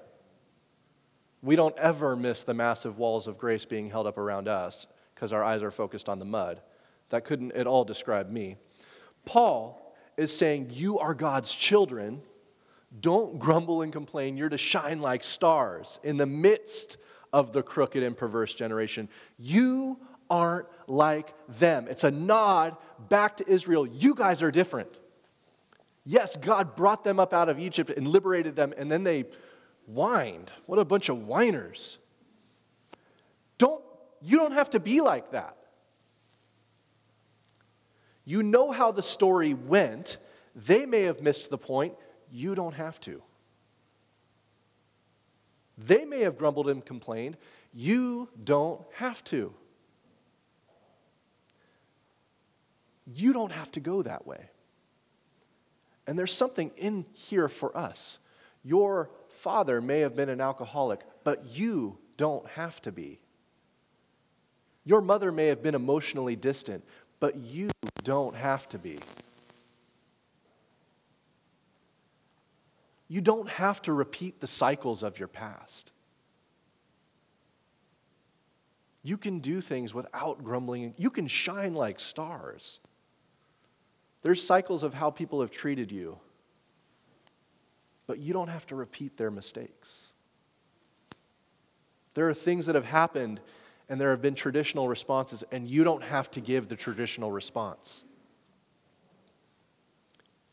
We 1.41 1.55
don't 1.55 1.77
ever 1.79 2.15
miss 2.15 2.43
the 2.43 2.53
massive 2.53 2.99
walls 2.99 3.27
of 3.27 3.39
grace 3.39 3.65
being 3.65 3.89
held 3.89 4.05
up 4.05 4.19
around 4.19 4.47
us 4.47 4.85
because 5.13 5.33
our 5.33 5.43
eyes 5.43 5.63
are 5.63 5.71
focused 5.71 6.07
on 6.07 6.19
the 6.19 6.25
mud. 6.25 6.61
That 7.09 7.25
couldn't 7.25 7.53
at 7.53 7.65
all 7.65 7.83
describe 7.83 8.29
me. 8.29 8.57
Paul 9.25 9.95
is 10.17 10.35
saying, 10.35 10.67
You 10.71 10.99
are 10.99 11.15
God's 11.15 11.53
children. 11.53 12.21
Don't 12.99 13.39
grumble 13.39 13.81
and 13.81 13.91
complain. 13.91 14.37
You're 14.37 14.49
to 14.49 14.57
shine 14.57 15.01
like 15.01 15.23
stars 15.23 15.99
in 16.03 16.17
the 16.17 16.25
midst 16.27 16.97
of 17.33 17.51
the 17.51 17.63
crooked 17.63 18.03
and 18.03 18.15
perverse 18.15 18.53
generation. 18.53 19.09
You 19.37 19.99
aren't 20.29 20.67
like 20.87 21.33
them. 21.47 21.87
It's 21.89 22.03
a 22.03 22.11
nod 22.11 22.77
back 23.09 23.37
to 23.37 23.49
Israel. 23.49 23.85
You 23.87 24.13
guys 24.13 24.43
are 24.43 24.51
different. 24.51 24.89
Yes, 26.05 26.35
God 26.35 26.75
brought 26.75 27.03
them 27.03 27.19
up 27.19 27.33
out 27.33 27.49
of 27.49 27.59
Egypt 27.59 27.89
and 27.89 28.07
liberated 28.07 28.55
them, 28.55 28.73
and 28.77 28.91
then 28.91 29.03
they 29.03 29.25
whined. 29.87 30.53
What 30.67 30.77
a 30.77 30.85
bunch 30.85 31.09
of 31.09 31.25
whiners. 31.25 31.97
Don't, 33.57 33.83
you 34.21 34.37
don't 34.37 34.53
have 34.53 34.69
to 34.71 34.79
be 34.79 35.01
like 35.01 35.31
that. 35.31 35.57
You 38.23 38.43
know 38.43 38.71
how 38.71 38.91
the 38.91 39.03
story 39.03 39.53
went. 39.53 40.17
They 40.55 40.85
may 40.85 41.01
have 41.03 41.21
missed 41.21 41.49
the 41.49 41.57
point. 41.57 41.95
You 42.31 42.55
don't 42.55 42.73
have 42.73 42.99
to. 43.01 43.21
They 45.77 46.05
may 46.05 46.21
have 46.21 46.37
grumbled 46.37 46.69
and 46.69 46.85
complained. 46.85 47.37
You 47.73 48.29
don't 48.43 48.81
have 48.93 49.23
to. 49.25 49.53
You 53.05 53.33
don't 53.33 53.51
have 53.51 53.71
to 53.73 53.79
go 53.79 54.01
that 54.01 54.25
way. 54.25 54.49
And 56.07 56.17
there's 56.17 56.33
something 56.33 56.71
in 56.77 57.05
here 57.13 57.47
for 57.47 57.75
us. 57.75 58.19
Your 58.63 59.09
father 59.29 59.81
may 59.81 59.99
have 60.01 60.15
been 60.15 60.29
an 60.29 60.41
alcoholic, 60.41 61.01
but 61.23 61.45
you 61.45 61.97
don't 62.17 62.47
have 62.49 62.81
to 62.81 62.91
be. 62.91 63.19
Your 64.85 65.01
mother 65.01 65.31
may 65.31 65.47
have 65.47 65.63
been 65.63 65.75
emotionally 65.75 66.35
distant, 66.35 66.83
but 67.19 67.35
you 67.35 67.69
don't 68.03 68.35
have 68.35 68.69
to 68.69 68.77
be. 68.77 68.99
You 73.07 73.21
don't 73.21 73.49
have 73.49 73.81
to 73.83 73.93
repeat 73.93 74.41
the 74.41 74.47
cycles 74.47 75.03
of 75.03 75.19
your 75.19 75.27
past. 75.27 75.91
You 79.03 79.17
can 79.17 79.39
do 79.39 79.61
things 79.61 79.93
without 79.93 80.43
grumbling. 80.43 80.95
You 80.97 81.11
can 81.11 81.27
shine 81.27 81.75
like 81.75 81.99
stars. 81.99 82.79
There's 84.25 84.41
cycles 84.41 84.81
of 84.81 84.95
how 84.95 85.11
people 85.11 85.41
have 85.41 85.51
treated 85.51 85.91
you, 85.91 86.17
but 88.07 88.17
you 88.17 88.33
don't 88.33 88.47
have 88.47 88.65
to 88.67 88.75
repeat 88.75 89.17
their 89.17 89.29
mistakes. 89.29 90.07
There 92.15 92.27
are 92.27 92.33
things 92.33 92.65
that 92.65 92.73
have 92.73 92.85
happened, 92.85 93.39
and 93.87 94.01
there 94.01 94.09
have 94.09 94.23
been 94.23 94.33
traditional 94.33 94.87
responses, 94.87 95.43
and 95.51 95.69
you 95.69 95.83
don't 95.83 96.01
have 96.01 96.31
to 96.31 96.41
give 96.41 96.69
the 96.69 96.75
traditional 96.75 97.31
response. 97.31 98.03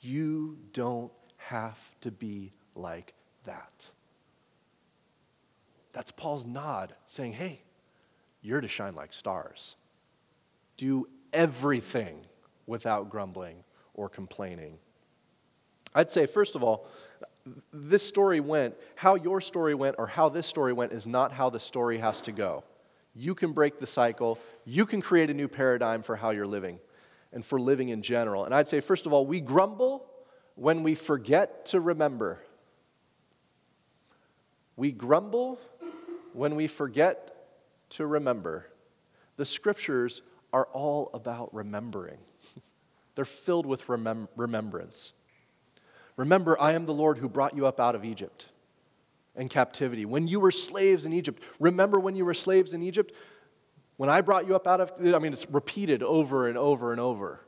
You 0.03 0.59
don't 0.75 1.11
have 1.39 1.99
to 2.03 2.11
be 2.11 2.53
like 2.75 3.15
that. 3.45 3.89
That's 5.95 6.11
Paul's 6.11 6.45
nod 6.45 6.95
saying, 7.07 7.33
hey, 7.33 7.63
you're 8.43 8.61
to 8.61 8.69
shine 8.69 8.95
like 8.95 9.15
stars. 9.15 9.77
Do 10.77 11.09
everything 11.33 12.27
without 12.67 13.11
grumbling 13.11 13.65
or 13.95 14.09
complaining. 14.09 14.79
I'd 15.95 16.11
say, 16.11 16.27
first 16.27 16.55
of 16.55 16.63
all, 16.63 16.87
this 17.73 18.07
story 18.07 18.41
went, 18.41 18.75
how 18.95 19.15
your 19.17 19.41
story 19.41 19.75
went 19.75 19.97
or 19.99 20.07
how 20.07 20.29
this 20.29 20.47
story 20.47 20.73
went 20.73 20.93
is 20.93 21.07
not 21.07 21.33
how 21.33 21.51
the 21.51 21.61
story 21.61 21.99
has 21.99 22.21
to 22.23 22.33
go. 22.33 22.65
You 23.15 23.35
can 23.35 23.53
break 23.53 23.79
the 23.79 23.87
cycle, 23.87 24.39
you 24.65 24.87
can 24.87 25.03
create 25.03 25.29
a 25.29 25.35
new 25.35 25.49
paradigm 25.49 26.03
for 26.03 26.17
how 26.17 26.31
you're 26.31 26.47
living 26.47 26.79
and 27.33 27.45
for 27.45 27.61
living 27.61 27.89
in 27.89 28.03
general. 28.03 28.45
And 28.45 28.55
I'd 28.55 28.69
say, 28.69 28.81
first 28.81 29.07
of 29.07 29.13
all, 29.13 29.27
we 29.27 29.41
grumble 29.41 30.07
when 30.55 30.83
we 30.83 30.95
forget 30.95 31.67
to 31.67 31.81
remember. 31.81 32.39
We 34.77 34.93
grumble 34.93 35.59
when 36.33 36.55
we 36.55 36.67
forget 36.67 37.37
to 37.91 38.07
remember. 38.07 38.67
The 39.37 39.45
scriptures 39.45 40.23
are 40.53 40.67
all 40.73 41.11
about 41.15 41.53
remembering, 41.55 42.19
they're 43.15 43.25
filled 43.25 43.67
with 43.67 43.87
remem- 43.87 44.29
remembrance. 44.37 45.13
Remember, 46.17 46.61
I 46.61 46.73
am 46.73 46.87
the 46.87 46.95
Lord 46.95 47.19
who 47.19 47.29
brought 47.29 47.57
you 47.57 47.67
up 47.67 47.81
out 47.81 47.95
of 47.95 48.05
Egypt 48.05 48.49
and 49.35 49.49
captivity. 49.49 50.05
When 50.05 50.29
you 50.29 50.41
were 50.41 50.51
slaves 50.51 51.07
in 51.07 51.13
Egypt, 51.13 51.43
remember 51.59 51.99
when 51.99 52.17
you 52.17 52.25
were 52.25 52.35
slaves 52.35 52.75
in 52.75 52.83
Egypt? 52.83 53.15
When 53.97 54.11
I 54.11 54.21
brought 54.21 54.47
you 54.47 54.55
up 54.55 54.67
out 54.67 54.81
of, 54.81 54.93
I 55.01 55.19
mean, 55.19 55.33
it's 55.33 55.49
repeated 55.49 56.03
over 56.03 56.49
and 56.49 56.59
over 56.59 56.93
and 56.93 57.01
over. 57.01 57.41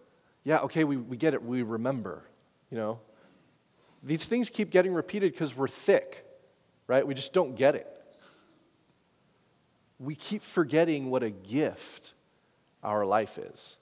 Yeah, 0.45 0.59
okay, 0.61 0.85
we, 0.85 0.97
we 0.97 1.17
get 1.17 1.35
it, 1.35 1.43
we 1.43 1.63
remember 1.63 2.25
you 2.75 2.81
know. 2.81 2.99
These 4.03 4.25
things 4.27 4.51
keep 4.51 4.71
getting 4.71 4.93
repeated 4.93 5.33
because 5.33 5.57
we're 5.57 5.69
thick, 5.69 6.27
right? 6.89 7.07
We 7.07 7.15
just 7.15 7.33
don't 7.33 7.55
get 7.55 7.77
it. 7.77 7.87
We 10.01 10.17
keep 10.17 10.43
forgetting 10.43 11.09
what 11.09 11.23
a 11.23 11.31
gift 11.31 12.15
our 12.85 13.05
life 13.05 13.39
is. 13.39 13.79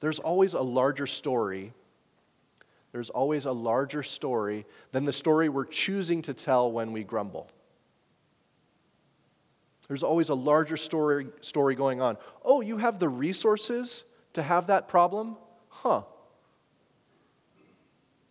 There's 0.00 0.18
always 0.18 0.54
a 0.54 0.60
larger 0.60 1.06
story. 1.06 1.72
There's 2.92 3.10
always 3.10 3.46
a 3.46 3.52
larger 3.52 4.02
story 4.02 4.66
than 4.92 5.04
the 5.04 5.12
story 5.12 5.48
we're 5.48 5.64
choosing 5.64 6.22
to 6.22 6.34
tell 6.34 6.70
when 6.70 6.92
we 6.92 7.04
grumble. 7.04 7.50
There's 9.88 10.02
always 10.02 10.30
a 10.30 10.34
larger 10.34 10.76
story, 10.76 11.28
story 11.40 11.74
going 11.74 12.00
on. 12.00 12.18
Oh, 12.44 12.60
you 12.60 12.76
have 12.78 12.98
the 12.98 13.08
resources 13.08 14.04
to 14.32 14.42
have 14.42 14.66
that 14.66 14.88
problem? 14.88 15.36
Huh. 15.68 16.02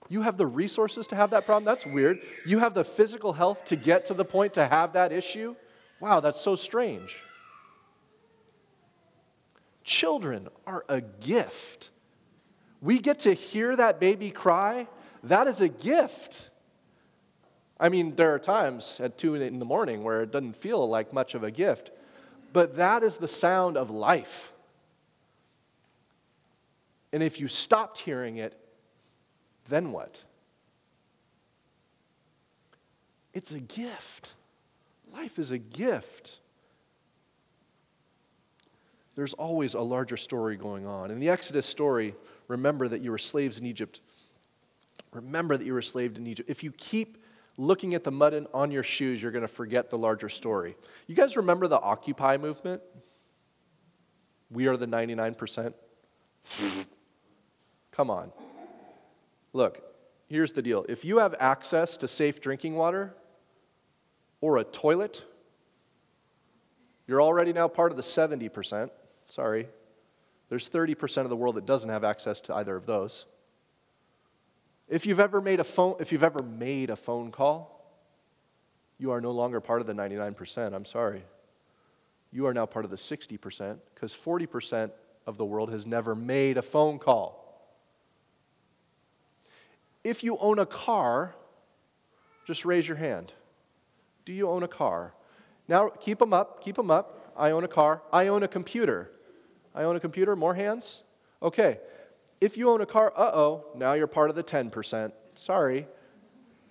You 0.10 0.22
have 0.22 0.38
the 0.38 0.46
resources 0.46 1.08
to 1.08 1.15
have 1.15 1.32
that 1.32 1.46
problem? 1.46 1.63
That's 1.63 1.86
weird. 1.86 2.20
You 2.46 2.60
have 2.60 2.74
the 2.74 2.84
physical 2.84 3.34
health 3.34 3.65
to 3.65 3.76
get 3.76 4.06
to 4.06 4.13
the 4.13 4.26
point 4.26 4.54
to 4.54 4.68
have 4.68 4.94
that 4.94 5.12
issue? 5.12 5.56
Wow, 6.00 6.20
that's 6.20 6.39
so 6.39 6.56
strange. 6.56 7.18
Children 9.86 10.50
are 10.65 10.84
a 10.89 11.00
gift. 11.00 11.91
We 12.82 13.00
get 13.00 13.19
to 13.19 13.34
hear 13.34 13.76
that 13.76 14.00
baby 14.00 14.32
cry. 14.32 14.88
That 15.24 15.48
is 15.48 15.62
a 15.62 15.69
gift. 15.69 16.50
I 17.80 17.89
mean, 17.89 18.15
there 18.15 18.34
are 18.34 18.39
times 18.39 19.00
at 19.00 19.17
2 19.19 19.36
in 19.36 19.60
the 19.60 19.65
morning 19.65 20.04
where 20.04 20.21
it 20.21 20.32
doesn't 20.32 20.56
feel 20.56 20.89
like 20.89 21.13
much 21.13 21.36
of 21.36 21.43
a 21.43 21.52
gift, 21.52 21.91
but 22.52 22.74
that 22.74 23.04
is 23.04 23.17
the 23.17 23.28
sound 23.28 23.78
of 23.78 23.91
life. 23.91 24.54
And 27.13 27.21
if 27.21 27.39
you 27.39 27.48
stopped 27.48 28.00
hearing 28.00 28.38
it, 28.38 28.58
then 29.69 29.91
what? 29.91 30.24
It's 33.34 33.52
a 33.52 33.60
gift. 33.60 34.34
Life 35.13 35.38
is 35.38 35.52
a 35.52 35.58
gift. 35.60 36.39
There's 39.15 39.34
always 39.34 39.73
a 39.73 39.82
larger 39.82 40.17
story 40.17 40.58
going 40.58 40.86
on. 40.86 41.10
In 41.10 41.19
the 41.19 41.30
Exodus 41.30 41.65
story, 41.65 42.15
remember 42.47 42.88
that 42.88 43.01
you 43.01 43.12
were 43.12 43.17
slaves 43.17 43.60
in 43.60 43.65
Egypt. 43.65 44.01
Remember 45.13 45.56
that 45.56 45.65
you 45.65 45.73
were 45.73 45.82
slaved 45.82 46.17
in 46.17 46.28
Egypt. 46.28 46.49
If 46.49 46.63
you 46.63 46.71
keep 46.73 47.23
looking 47.58 47.93
at 47.95 48.04
the 48.04 48.12
mud 48.12 48.45
on 48.54 48.71
your 48.71 48.84
shoes, 48.84 49.21
you're 49.23 49.32
going 49.32 49.41
to 49.41 49.47
forget 49.47 49.89
the 49.89 49.97
larger 49.97 50.28
story. 50.28 50.75
You 51.08 51.15
guys 51.15 51.38
remember 51.38 51.67
the 51.67 51.80
Occupy 51.80 52.36
movement? 52.38 52.82
We 54.51 54.67
are 54.67 54.75
the 54.75 54.88
99%. 54.88 55.73
Come 57.91 58.10
on. 58.10 58.34
Look, 59.54 59.82
here's 60.28 60.51
the 60.51 60.62
deal. 60.62 60.86
If 60.89 61.06
you 61.06 61.19
have 61.19 61.34
access 61.39 61.95
to 61.97 62.08
safe 62.10 62.41
drinking 62.41 62.75
water 62.75 63.15
or 64.41 64.58
a 64.58 64.65
toilet, 64.65 65.23
you're 67.08 67.21
already 67.21 67.54
now 67.54 67.69
part 67.69 67.91
of 67.91 67.97
the 67.97 68.04
70%. 68.04 68.89
Sorry. 69.27 69.67
There's 70.49 70.69
30% 70.69 71.23
of 71.23 71.29
the 71.29 71.35
world 71.35 71.55
that 71.55 71.65
doesn't 71.65 71.89
have 71.89 72.03
access 72.03 72.41
to 72.41 72.55
either 72.55 72.75
of 72.75 72.85
those. 72.85 73.25
If 74.88 75.05
you've 75.05 75.19
ever 75.19 75.41
made 75.41 75.59
a 75.59 75.63
phone, 75.63 75.95
if 75.99 76.11
you've 76.11 76.23
ever 76.23 76.43
made 76.43 76.89
a 76.89 76.95
phone 76.95 77.31
call, 77.31 77.71
you 78.97 79.11
are 79.11 79.19
no 79.19 79.31
longer 79.31 79.59
part 79.59 79.81
of 79.81 79.88
the 79.88 79.93
99%. 79.93 80.73
I'm 80.73 80.85
sorry. 80.85 81.23
You 82.31 82.45
are 82.45 82.53
now 82.53 82.65
part 82.65 82.85
of 82.85 82.91
the 82.91 82.97
60% 82.97 83.77
because 83.93 84.15
40% 84.15 84.91
of 85.25 85.38
the 85.38 85.45
world 85.45 85.71
has 85.71 85.88
never 85.88 86.13
made 86.13 86.57
a 86.57 86.61
phone 86.61 86.99
call. 86.99 87.41
If 90.03 90.23
you 90.23 90.38
own 90.38 90.59
a 90.59 90.65
car, 90.67 91.33
just 92.45 92.63
raise 92.63 92.88
your 92.88 92.97
hand. 92.97 93.33
Do 94.23 94.33
you 94.33 94.47
own 94.47 94.61
a 94.61 94.67
car? 94.67 95.13
Now, 95.67 95.89
keep 95.89 96.19
them 96.19 96.31
up, 96.31 96.63
keep 96.63 96.75
them 96.75 96.91
up. 96.91 97.33
I 97.35 97.51
own 97.51 97.63
a 97.63 97.67
car. 97.67 98.03
I 98.13 98.27
own 98.27 98.43
a 98.43 98.47
computer. 98.47 99.09
I 99.75 99.83
own 99.83 99.95
a 99.95 99.99
computer. 99.99 100.35
More 100.35 100.55
hands? 100.55 101.03
Okay. 101.43 101.79
If 102.41 102.57
you 102.57 102.69
own 102.69 102.81
a 102.81 102.85
car, 102.85 103.13
uh 103.15 103.31
oh, 103.33 103.65
now 103.75 103.93
you're 103.93 104.07
part 104.07 104.29
of 104.29 104.35
the 104.35 104.43
10%. 104.43 105.11
Sorry. 105.35 105.88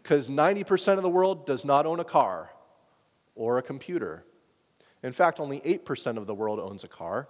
Because 0.02 0.28
90% 0.28 0.96
of 0.96 1.02
the 1.02 1.10
world 1.10 1.46
does 1.46 1.64
not 1.64 1.86
own 1.86 2.00
a 2.00 2.04
car 2.04 2.50
or 3.34 3.58
a 3.58 3.62
computer. 3.62 4.24
In 5.02 5.12
fact, 5.12 5.38
only 5.38 5.60
8% 5.60 6.16
of 6.16 6.26
the 6.26 6.34
world 6.34 6.58
owns 6.58 6.82
a 6.82 6.88
car. 6.88 7.28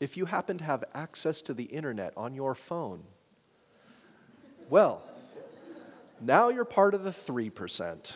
If 0.00 0.16
you 0.16 0.26
happen 0.26 0.58
to 0.58 0.64
have 0.64 0.84
access 0.94 1.42
to 1.42 1.54
the 1.54 1.64
internet 1.64 2.12
on 2.16 2.34
your 2.34 2.54
phone, 2.54 3.04
well, 4.70 5.02
now 6.20 6.48
you're 6.48 6.64
part 6.64 6.94
of 6.94 7.04
the 7.04 7.10
3% 7.10 8.12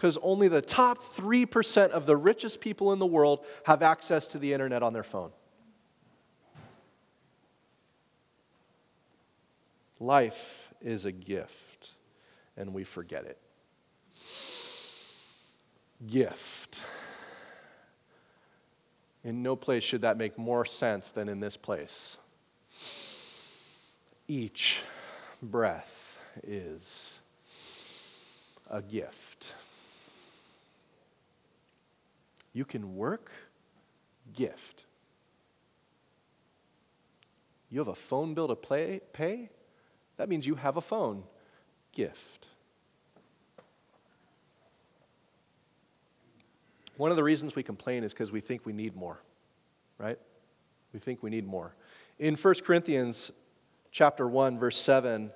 because 0.00 0.16
only 0.22 0.48
the 0.48 0.62
top 0.62 1.02
3% 1.02 1.90
of 1.90 2.06
the 2.06 2.16
richest 2.16 2.62
people 2.62 2.94
in 2.94 2.98
the 2.98 3.04
world 3.04 3.44
have 3.66 3.82
access 3.82 4.26
to 4.26 4.38
the 4.38 4.50
internet 4.50 4.82
on 4.82 4.94
their 4.94 5.02
phone. 5.02 5.30
Life 10.00 10.72
is 10.80 11.04
a 11.04 11.12
gift, 11.12 11.92
and 12.56 12.72
we 12.72 12.82
forget 12.82 13.26
it. 13.26 13.36
Gift. 16.06 16.82
In 19.22 19.42
no 19.42 19.54
place 19.54 19.82
should 19.82 20.00
that 20.00 20.16
make 20.16 20.38
more 20.38 20.64
sense 20.64 21.10
than 21.10 21.28
in 21.28 21.40
this 21.40 21.58
place. 21.58 22.16
Each 24.26 24.82
breath 25.42 26.18
is 26.42 27.20
a 28.70 28.80
gift. 28.80 29.29
You 32.52 32.64
can 32.64 32.96
work, 32.96 33.30
gift. 34.32 34.84
You 37.70 37.78
have 37.78 37.88
a 37.88 37.94
phone 37.94 38.34
bill 38.34 38.48
to 38.48 38.56
play, 38.56 39.00
pay? 39.12 39.50
That 40.16 40.28
means 40.28 40.46
you 40.46 40.56
have 40.56 40.76
a 40.76 40.80
phone, 40.80 41.22
gift. 41.92 42.48
One 46.96 47.10
of 47.10 47.16
the 47.16 47.22
reasons 47.22 47.54
we 47.54 47.62
complain 47.62 48.04
is 48.04 48.12
because 48.12 48.32
we 48.32 48.40
think 48.40 48.66
we 48.66 48.72
need 48.72 48.94
more, 48.94 49.22
right? 49.96 50.18
We 50.92 50.98
think 50.98 51.22
we 51.22 51.30
need 51.30 51.46
more. 51.46 51.74
In 52.18 52.34
1 52.34 52.54
Corinthians 52.64 53.30
chapter 53.90 54.28
1 54.28 54.58
verse 54.58 54.76
7, 54.76 55.32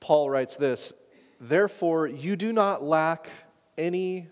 Paul 0.00 0.28
writes 0.28 0.56
this, 0.56 0.92
"Therefore 1.40 2.06
you 2.06 2.36
do 2.36 2.52
not 2.52 2.82
lack 2.82 3.30
any 3.78 4.28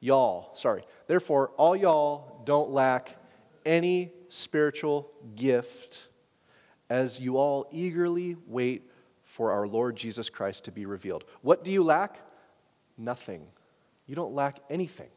y'all, 0.00 0.54
sorry. 0.54 0.82
Therefore, 1.06 1.50
all 1.56 1.76
y'all 1.76 2.42
don't 2.44 2.70
lack 2.70 3.16
any 3.64 4.12
spiritual 4.28 5.10
gift 5.36 6.08
as 6.88 7.20
you 7.20 7.36
all 7.36 7.68
eagerly 7.70 8.36
wait 8.46 8.90
for 9.22 9.52
our 9.52 9.68
Lord 9.68 9.96
Jesus 9.96 10.28
Christ 10.28 10.64
to 10.64 10.72
be 10.72 10.86
revealed. 10.86 11.24
What 11.42 11.62
do 11.62 11.70
you 11.70 11.84
lack? 11.84 12.18
Nothing. 12.98 13.46
You 14.06 14.16
don't 14.16 14.34
lack 14.34 14.58
anything. 14.68 15.10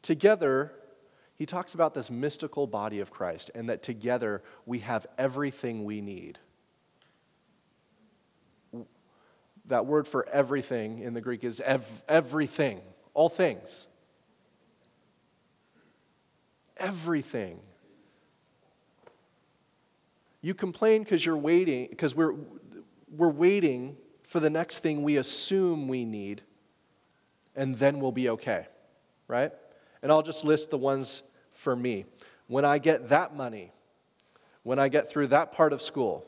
Together, 0.00 0.72
he 1.34 1.46
talks 1.46 1.74
about 1.74 1.94
this 1.94 2.10
mystical 2.10 2.66
body 2.66 3.00
of 3.00 3.10
Christ 3.10 3.50
and 3.54 3.68
that 3.68 3.82
together 3.82 4.42
we 4.64 4.80
have 4.80 5.06
everything 5.18 5.84
we 5.84 6.00
need. 6.00 6.38
That 9.66 9.86
word 9.86 10.08
for 10.08 10.28
everything 10.28 11.00
in 11.00 11.14
the 11.14 11.20
Greek 11.20 11.44
is 11.44 11.60
ev- 11.60 12.02
everything 12.08 12.80
all 13.14 13.28
things. 13.28 13.86
Everything. 16.76 17.60
You 20.40 20.54
complain 20.54 21.02
because 21.02 21.24
you're 21.24 21.36
waiting, 21.36 21.86
because 21.88 22.14
we're, 22.14 22.34
we're 23.16 23.28
waiting 23.28 23.96
for 24.24 24.40
the 24.40 24.50
next 24.50 24.80
thing 24.80 25.02
we 25.02 25.18
assume 25.18 25.88
we 25.88 26.04
need, 26.04 26.42
and 27.54 27.76
then 27.76 28.00
we'll 28.00 28.12
be 28.12 28.30
okay, 28.30 28.66
right? 29.28 29.52
And 30.02 30.10
I'll 30.10 30.22
just 30.22 30.44
list 30.44 30.70
the 30.70 30.78
ones 30.78 31.22
for 31.52 31.76
me. 31.76 32.06
When 32.48 32.64
I 32.64 32.78
get 32.78 33.10
that 33.10 33.36
money, 33.36 33.72
when 34.62 34.78
I 34.78 34.88
get 34.88 35.08
through 35.08 35.28
that 35.28 35.52
part 35.52 35.72
of 35.72 35.80
school, 35.80 36.26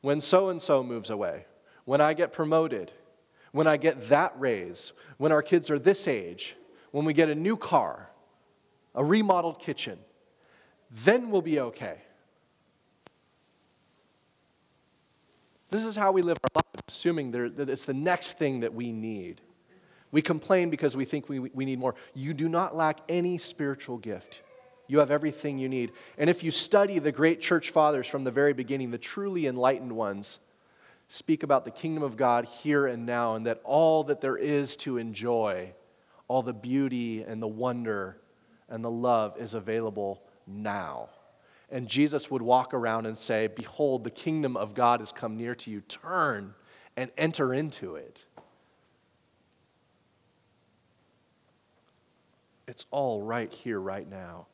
when 0.00 0.20
so 0.20 0.48
and 0.48 0.62
so 0.62 0.82
moves 0.82 1.10
away, 1.10 1.46
when 1.84 2.00
I 2.00 2.14
get 2.14 2.32
promoted, 2.32 2.92
when 3.52 3.66
I 3.66 3.76
get 3.76 4.00
that 4.08 4.34
raise, 4.38 4.92
when 5.18 5.32
our 5.32 5.42
kids 5.42 5.70
are 5.70 5.78
this 5.78 6.06
age, 6.06 6.56
when 6.92 7.04
we 7.04 7.12
get 7.12 7.28
a 7.28 7.34
new 7.34 7.56
car, 7.56 8.10
a 8.94 9.04
remodeled 9.04 9.58
kitchen, 9.58 9.98
then 10.90 11.30
we'll 11.30 11.42
be 11.42 11.60
okay. 11.60 11.98
This 15.70 15.84
is 15.84 15.96
how 15.96 16.10
we 16.10 16.22
live 16.22 16.36
our 16.42 16.62
lives, 16.62 16.82
assuming 16.88 17.30
that 17.30 17.68
it's 17.68 17.86
the 17.86 17.94
next 17.94 18.38
thing 18.38 18.60
that 18.60 18.74
we 18.74 18.90
need. 18.92 19.40
We 20.10 20.22
complain 20.22 20.70
because 20.70 20.96
we 20.96 21.04
think 21.04 21.28
we, 21.28 21.38
we 21.38 21.64
need 21.64 21.78
more. 21.78 21.94
You 22.14 22.34
do 22.34 22.48
not 22.48 22.76
lack 22.76 22.98
any 23.08 23.38
spiritual 23.38 23.98
gift. 23.98 24.42
You 24.88 24.98
have 24.98 25.12
everything 25.12 25.58
you 25.58 25.68
need. 25.68 25.92
And 26.18 26.28
if 26.28 26.42
you 26.42 26.50
study 26.50 26.98
the 26.98 27.12
great 27.12 27.40
church 27.40 27.70
fathers 27.70 28.08
from 28.08 28.24
the 28.24 28.32
very 28.32 28.52
beginning, 28.52 28.90
the 28.90 28.98
truly 28.98 29.46
enlightened 29.46 29.92
ones, 29.92 30.40
speak 31.10 31.42
about 31.42 31.64
the 31.64 31.72
kingdom 31.72 32.04
of 32.04 32.16
God 32.16 32.44
here 32.44 32.86
and 32.86 33.04
now, 33.04 33.34
and 33.34 33.44
that 33.46 33.60
all 33.64 34.04
that 34.04 34.20
there 34.20 34.36
is 34.36 34.76
to 34.76 34.96
enjoy, 34.96 35.72
all 36.28 36.40
the 36.40 36.52
beauty 36.52 37.22
and 37.22 37.42
the 37.42 37.48
wonder 37.48 38.16
and 38.68 38.84
the 38.84 38.90
love 38.90 39.36
is 39.36 39.54
available 39.54 40.22
now. 40.46 41.08
And 41.68 41.88
Jesus 41.88 42.30
would 42.30 42.42
walk 42.42 42.72
around 42.74 43.06
and 43.06 43.18
say, 43.18 43.48
Behold, 43.48 44.04
the 44.04 44.10
kingdom 44.10 44.56
of 44.56 44.76
God 44.76 45.00
has 45.00 45.10
come 45.10 45.36
near 45.36 45.56
to 45.56 45.70
you. 45.70 45.80
Turn 45.80 46.54
and 46.96 47.10
enter 47.18 47.52
into 47.52 47.96
it. 47.96 48.24
It's 52.68 52.86
all 52.92 53.20
right 53.20 53.52
here, 53.52 53.80
right 53.80 54.08
now. 54.08 54.46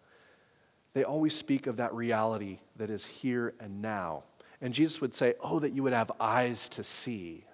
They 0.95 1.05
always 1.05 1.35
speak 1.37 1.67
of 1.67 1.77
that 1.77 1.93
reality 1.93 2.61
that 2.77 2.89
is 2.89 3.05
here 3.05 3.53
and 3.61 3.83
now. 3.83 4.25
And 4.61 4.73
Jesus 4.73 5.01
would 5.01 5.15
say, 5.15 5.35
Oh, 5.41 5.59
that 5.61 5.73
you 5.73 5.83
would 5.83 5.93
have 5.93 6.13
eyes 6.21 6.69
to 6.71 6.83
see. 6.83 7.45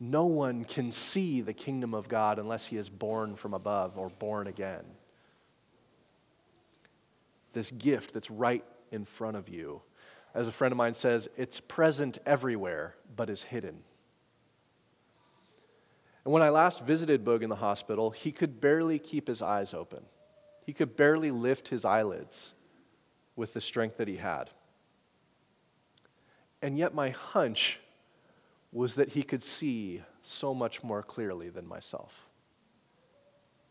No 0.00 0.26
one 0.26 0.64
can 0.64 0.92
see 0.92 1.40
the 1.40 1.52
kingdom 1.52 1.92
of 1.92 2.08
God 2.08 2.38
unless 2.38 2.66
he 2.66 2.76
is 2.76 2.88
born 2.88 3.34
from 3.34 3.52
above 3.52 3.98
or 3.98 4.10
born 4.10 4.46
again. 4.46 4.84
This 7.52 7.70
gift 7.72 8.14
that's 8.14 8.30
right 8.30 8.64
in 8.92 9.04
front 9.04 9.36
of 9.36 9.48
you. 9.48 9.82
As 10.34 10.46
a 10.46 10.52
friend 10.52 10.70
of 10.70 10.78
mine 10.78 10.94
says, 10.94 11.28
it's 11.36 11.58
present 11.58 12.18
everywhere, 12.24 12.94
but 13.16 13.28
is 13.28 13.44
hidden. 13.44 13.82
And 16.24 16.32
when 16.32 16.42
I 16.42 16.50
last 16.50 16.84
visited 16.84 17.24
Boog 17.24 17.42
in 17.42 17.48
the 17.48 17.56
hospital, 17.56 18.10
he 18.10 18.30
could 18.30 18.60
barely 18.60 18.98
keep 18.98 19.26
his 19.26 19.42
eyes 19.42 19.72
open. 19.72 20.04
He 20.64 20.74
could 20.74 20.96
barely 20.96 21.30
lift 21.30 21.68
his 21.68 21.84
eyelids 21.84 22.54
with 23.34 23.54
the 23.54 23.60
strength 23.60 23.96
that 23.96 24.08
he 24.08 24.16
had. 24.16 24.50
And 26.60 26.78
yet, 26.78 26.94
my 26.94 27.10
hunch 27.10 27.80
was 28.72 28.96
that 28.96 29.10
he 29.10 29.22
could 29.22 29.44
see 29.44 30.02
so 30.22 30.52
much 30.54 30.82
more 30.82 31.02
clearly 31.02 31.48
than 31.48 31.66
myself. 31.66 32.26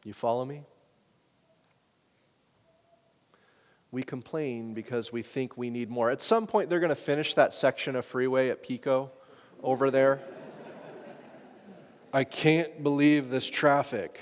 You 0.03 0.13
follow 0.13 0.45
me? 0.45 0.63
We 3.91 4.03
complain 4.03 4.73
because 4.73 5.11
we 5.11 5.21
think 5.21 5.57
we 5.57 5.69
need 5.69 5.89
more. 5.89 6.11
At 6.11 6.21
some 6.21 6.47
point, 6.47 6.69
they're 6.69 6.79
going 6.79 6.89
to 6.89 6.95
finish 6.95 7.33
that 7.35 7.53
section 7.53 7.95
of 7.95 8.05
freeway 8.05 8.49
at 8.49 8.63
Pico 8.63 9.11
over 9.63 9.91
there. 9.91 10.19
I 12.13 12.23
can't 12.23 12.83
believe 12.83 13.29
this 13.29 13.49
traffic. 13.49 14.19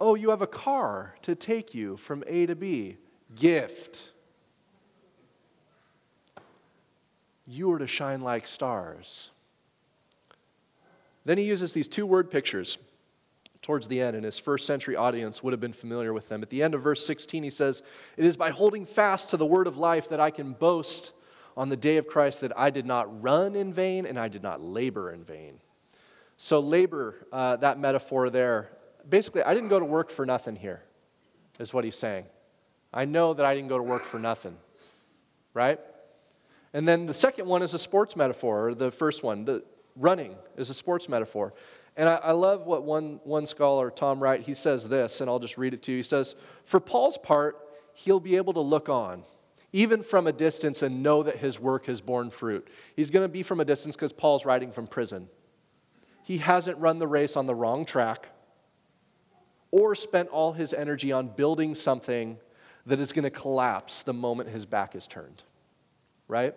Oh, 0.00 0.14
you 0.14 0.30
have 0.30 0.42
a 0.42 0.46
car 0.46 1.14
to 1.22 1.34
take 1.34 1.74
you 1.74 1.96
from 1.96 2.24
A 2.26 2.46
to 2.46 2.56
B. 2.56 2.96
Gift. 3.34 4.10
You 7.46 7.72
are 7.72 7.78
to 7.78 7.86
shine 7.86 8.20
like 8.20 8.46
stars. 8.46 9.30
Then 11.24 11.38
he 11.38 11.44
uses 11.44 11.72
these 11.72 11.88
two 11.88 12.06
word 12.06 12.30
pictures 12.30 12.78
towards 13.62 13.88
the 13.88 14.00
end, 14.00 14.14
and 14.14 14.24
his 14.24 14.38
first 14.38 14.66
century 14.66 14.94
audience 14.94 15.42
would 15.42 15.52
have 15.52 15.60
been 15.60 15.72
familiar 15.72 16.12
with 16.12 16.28
them. 16.28 16.42
At 16.42 16.50
the 16.50 16.62
end 16.62 16.74
of 16.74 16.82
verse 16.82 17.04
16, 17.06 17.42
he 17.42 17.50
says, 17.50 17.82
It 18.16 18.26
is 18.26 18.36
by 18.36 18.50
holding 18.50 18.84
fast 18.84 19.30
to 19.30 19.36
the 19.36 19.46
word 19.46 19.66
of 19.66 19.78
life 19.78 20.10
that 20.10 20.20
I 20.20 20.30
can 20.30 20.52
boast 20.52 21.12
on 21.56 21.70
the 21.70 21.76
day 21.76 21.96
of 21.96 22.06
Christ 22.06 22.42
that 22.42 22.52
I 22.58 22.70
did 22.70 22.84
not 22.84 23.22
run 23.22 23.56
in 23.56 23.72
vain 23.72 24.06
and 24.06 24.18
I 24.18 24.28
did 24.28 24.42
not 24.42 24.60
labor 24.60 25.10
in 25.10 25.24
vain. 25.24 25.60
So, 26.36 26.60
labor, 26.60 27.26
uh, 27.32 27.56
that 27.56 27.78
metaphor 27.78 28.28
there, 28.28 28.70
basically, 29.08 29.42
I 29.42 29.54
didn't 29.54 29.68
go 29.68 29.78
to 29.78 29.84
work 29.84 30.10
for 30.10 30.26
nothing 30.26 30.56
here, 30.56 30.82
is 31.58 31.72
what 31.72 31.84
he's 31.84 31.96
saying. 31.96 32.26
I 32.92 33.06
know 33.06 33.34
that 33.34 33.46
I 33.46 33.54
didn't 33.54 33.68
go 33.68 33.78
to 33.78 33.82
work 33.82 34.02
for 34.02 34.18
nothing, 34.18 34.56
right? 35.54 35.80
And 36.74 36.86
then 36.86 37.06
the 37.06 37.14
second 37.14 37.46
one 37.46 37.62
is 37.62 37.72
a 37.72 37.78
sports 37.78 38.16
metaphor, 38.16 38.68
or 38.68 38.74
the 38.74 38.90
first 38.90 39.22
one, 39.22 39.44
the 39.44 39.62
running 39.96 40.34
is 40.56 40.68
a 40.70 40.74
sports 40.74 41.08
metaphor. 41.08 41.54
And 41.96 42.08
I, 42.08 42.16
I, 42.16 42.32
love 42.32 42.66
what 42.66 42.82
one, 42.82 43.20
one 43.22 43.46
scholar, 43.46 43.90
Tom 43.90 44.20
Wright, 44.20 44.40
he 44.40 44.54
says 44.54 44.88
this, 44.88 45.20
and 45.20 45.30
I'll 45.30 45.38
just 45.38 45.56
read 45.56 45.72
it 45.72 45.82
to 45.84 45.92
you. 45.92 45.98
He 45.98 46.02
says, 46.02 46.34
For 46.64 46.80
Paul's 46.80 47.16
part, 47.16 47.56
he'll 47.94 48.18
be 48.18 48.34
able 48.34 48.52
to 48.54 48.60
look 48.60 48.88
on, 48.88 49.22
even 49.72 50.02
from 50.02 50.26
a 50.26 50.32
distance, 50.32 50.82
and 50.82 51.04
know 51.04 51.22
that 51.22 51.36
his 51.36 51.60
work 51.60 51.86
has 51.86 52.00
borne 52.00 52.30
fruit. 52.30 52.66
He's 52.96 53.10
going 53.10 53.24
to 53.24 53.32
be 53.32 53.44
from 53.44 53.60
a 53.60 53.64
distance 53.64 53.94
because 53.94 54.12
Paul's 54.12 54.44
writing 54.44 54.72
from 54.72 54.88
prison. 54.88 55.28
He 56.24 56.38
hasn't 56.38 56.78
run 56.78 56.98
the 56.98 57.06
race 57.06 57.36
on 57.36 57.46
the 57.46 57.54
wrong 57.54 57.84
track 57.84 58.30
or 59.70 59.94
spent 59.94 60.28
all 60.30 60.52
his 60.52 60.72
energy 60.72 61.12
on 61.12 61.28
building 61.28 61.76
something 61.76 62.38
that 62.86 62.98
is 62.98 63.12
going 63.12 63.24
to 63.24 63.30
collapse 63.30 64.02
the 64.02 64.12
moment 64.12 64.48
his 64.48 64.66
back 64.66 64.96
is 64.96 65.06
turned. 65.06 65.44
Right? 66.26 66.54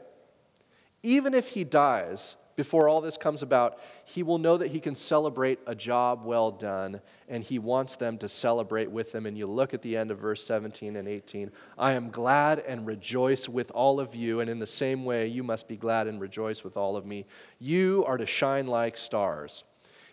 Even 1.08 1.34
if 1.34 1.48
he 1.52 1.63
dies, 1.63 2.36
before 2.58 2.89
all 2.89 3.00
this 3.00 3.15
comes 3.15 3.41
about, 3.41 3.80
he 4.04 4.24
will 4.24 4.39
know 4.39 4.58
that 4.58 4.72
he 4.72 4.82
can 4.82 4.93
celebrate 4.93 5.58
a 5.65 5.74
job 5.74 6.26
well 6.26 6.52
done, 6.52 7.00
and 7.30 7.41
he 7.41 7.60
wants 7.60 7.96
them 7.96 8.17
to 8.17 8.28
celebrate 8.28 8.91
with 8.91 9.15
him. 9.15 9.26
And 9.26 9.38
you 9.38 9.48
look 9.48 9.74
at 9.74 9.82
the 9.82 9.96
end 9.96 10.12
of 10.12 10.20
verse 10.20 10.43
17 10.46 10.98
and 10.98 11.08
18 11.08 11.50
I 11.78 11.93
am 11.93 12.10
glad 12.10 12.60
and 12.60 12.86
rejoice 12.86 13.48
with 13.48 13.72
all 13.72 14.02
of 14.02 14.15
you, 14.15 14.41
and 14.41 14.50
in 14.50 14.60
the 14.60 14.67
same 14.67 15.06
way, 15.06 15.28
you 15.28 15.43
must 15.43 15.70
be 15.70 15.78
glad 15.78 16.08
and 16.08 16.20
rejoice 16.20 16.62
with 16.62 16.76
all 16.76 16.98
of 16.98 17.06
me. 17.06 17.26
You 17.58 18.04
are 18.06 18.17
to 18.17 18.26
shine 18.26 18.67
like 18.67 18.98
stars. 18.98 19.63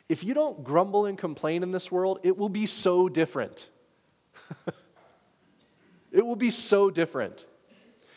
If 0.09 0.23
you 0.23 0.33
don't 0.33 0.63
grumble 0.63 1.07
and 1.07 1.19
complain 1.19 1.65
in 1.65 1.73
this 1.73 1.91
world, 1.91 2.21
it 2.23 2.37
will 2.37 2.49
be 2.49 2.67
so 2.67 3.09
different. 3.09 3.69
it 6.13 6.25
will 6.25 6.37
be 6.37 6.51
so 6.51 6.89
different. 6.89 7.47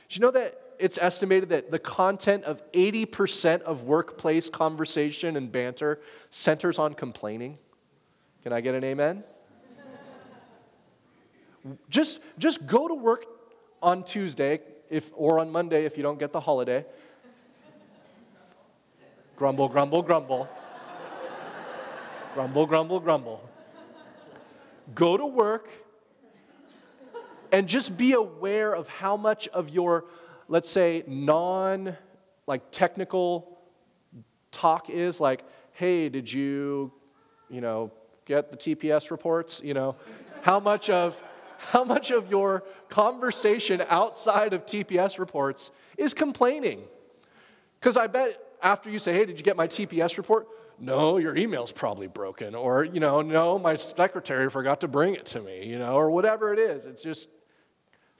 Do 0.09 0.15
you 0.15 0.21
know 0.21 0.31
that 0.31 0.61
it's 0.79 0.97
estimated 0.99 1.49
that 1.49 1.71
the 1.71 1.79
content 1.79 2.43
of 2.43 2.61
80% 2.71 3.61
of 3.61 3.83
workplace 3.83 4.49
conversation 4.49 5.35
and 5.35 5.51
banter 5.51 5.99
centers 6.29 6.79
on 6.79 6.93
complaining. 6.93 7.57
Can 8.43 8.53
I 8.53 8.61
get 8.61 8.75
an 8.75 8.83
amen? 8.83 9.23
just, 11.89 12.19
just 12.37 12.65
go 12.65 12.87
to 12.87 12.93
work 12.93 13.25
on 13.81 14.03
Tuesday 14.03 14.61
if, 14.89 15.11
or 15.15 15.39
on 15.39 15.51
Monday 15.51 15.85
if 15.85 15.97
you 15.97 16.03
don't 16.03 16.19
get 16.19 16.31
the 16.31 16.39
holiday. 16.39 16.85
Grumble, 19.35 19.67
grumble, 19.67 20.01
grumble. 20.01 20.49
grumble, 22.33 22.65
grumble, 22.65 22.99
grumble. 22.99 23.49
Go 24.95 25.17
to 25.17 25.25
work 25.25 25.69
and 27.51 27.67
just 27.67 27.97
be 27.97 28.13
aware 28.13 28.73
of 28.73 28.87
how 28.87 29.17
much 29.17 29.47
of 29.49 29.69
your 29.69 30.05
let's 30.47 30.69
say, 30.69 31.03
non 31.07 31.95
like 32.45 32.71
technical 32.71 33.57
talk 34.51 34.89
is 34.89 35.19
like, 35.19 35.43
hey, 35.73 36.09
did 36.09 36.31
you, 36.31 36.91
you 37.49 37.61
know, 37.61 37.91
get 38.25 38.49
the 38.51 38.57
TPS 38.57 39.11
reports? 39.11 39.61
You 39.63 39.73
know, 39.73 39.95
how 40.41 40.59
much 40.59 40.89
of 40.89 41.21
how 41.57 41.83
much 41.83 42.11
of 42.11 42.29
your 42.29 42.63
conversation 42.87 43.83
outside 43.89 44.53
of 44.53 44.65
TPS 44.65 45.19
reports 45.19 45.71
is 45.97 46.13
complaining? 46.13 46.83
Because 47.79 47.97
I 47.97 48.07
bet 48.07 48.41
after 48.61 48.89
you 48.89 48.99
say, 48.99 49.13
hey, 49.13 49.25
did 49.25 49.37
you 49.37 49.43
get 49.43 49.55
my 49.55 49.67
TPS 49.67 50.17
report? 50.17 50.47
No, 50.79 51.17
your 51.17 51.35
email's 51.35 51.71
probably 51.71 52.07
broken. 52.07 52.53
Or, 52.53 52.83
you 52.83 52.99
know, 52.99 53.21
no, 53.21 53.57
my 53.57 53.75
secretary 53.75 54.49
forgot 54.49 54.81
to 54.81 54.87
bring 54.87 55.15
it 55.15 55.25
to 55.27 55.41
me, 55.41 55.65
you 55.65 55.79
know, 55.79 55.95
or 55.95 56.11
whatever 56.11 56.53
it 56.53 56.59
is. 56.59 56.85
It's 56.85 57.01
just 57.01 57.29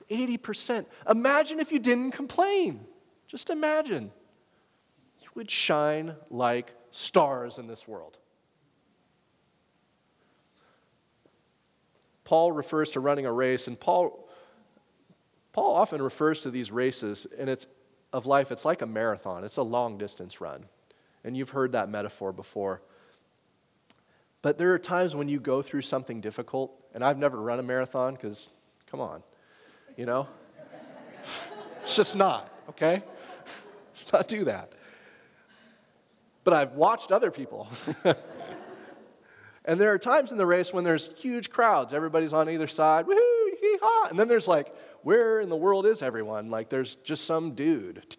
80%. 0.09 0.85
Imagine 1.09 1.59
if 1.59 1.71
you 1.71 1.79
didn't 1.79 2.11
complain. 2.11 2.85
Just 3.27 3.49
imagine. 3.49 4.11
You 5.21 5.29
would 5.35 5.51
shine 5.51 6.15
like 6.29 6.73
stars 6.91 7.59
in 7.59 7.67
this 7.67 7.87
world. 7.87 8.17
Paul 12.23 12.51
refers 12.51 12.91
to 12.91 12.99
running 12.99 13.25
a 13.25 13.31
race, 13.31 13.67
and 13.67 13.79
Paul, 13.79 14.27
Paul 15.53 15.75
often 15.75 16.01
refers 16.01 16.41
to 16.41 16.51
these 16.51 16.71
races, 16.71 17.25
and 17.37 17.49
it's 17.49 17.67
of 18.11 18.25
life, 18.25 18.51
it's 18.51 18.65
like 18.65 18.81
a 18.81 18.85
marathon. 18.85 19.43
It's 19.43 19.57
a 19.57 19.63
long 19.63 19.97
distance 19.97 20.39
run. 20.39 20.65
And 21.23 21.35
you've 21.35 21.49
heard 21.49 21.73
that 21.73 21.89
metaphor 21.89 22.31
before. 22.31 22.81
But 24.41 24.57
there 24.57 24.73
are 24.73 24.79
times 24.79 25.15
when 25.15 25.27
you 25.27 25.39
go 25.39 25.61
through 25.61 25.81
something 25.81 26.21
difficult, 26.21 26.71
and 26.93 27.03
I've 27.03 27.17
never 27.17 27.41
run 27.41 27.59
a 27.59 27.63
marathon 27.63 28.13
because, 28.13 28.49
come 28.89 29.01
on 29.01 29.23
you 29.97 30.05
know? 30.05 30.27
It's 31.81 31.95
just 31.95 32.15
not, 32.15 32.49
okay? 32.69 33.03
Let's 33.89 34.13
not 34.13 34.27
do 34.27 34.45
that. 34.45 34.71
But 36.43 36.53
I've 36.53 36.73
watched 36.73 37.11
other 37.11 37.31
people. 37.31 37.67
and 39.65 39.81
there 39.81 39.91
are 39.91 39.97
times 39.97 40.31
in 40.31 40.37
the 40.37 40.45
race 40.45 40.71
when 40.71 40.85
there's 40.85 41.09
huge 41.19 41.49
crowds. 41.49 41.93
Everybody's 41.93 42.31
on 42.31 42.49
either 42.49 42.67
side, 42.67 43.05
woohoo, 43.05 43.59
hee 43.59 43.77
haw. 43.81 44.07
And 44.09 44.17
then 44.17 44.27
there's 44.29 44.47
like, 44.47 44.73
where 45.01 45.41
in 45.41 45.49
the 45.49 45.57
world 45.57 45.85
is 45.85 46.01
everyone? 46.01 46.49
Like, 46.49 46.69
there's 46.69 46.95
just 46.95 47.25
some 47.25 47.51
dude 47.53 48.15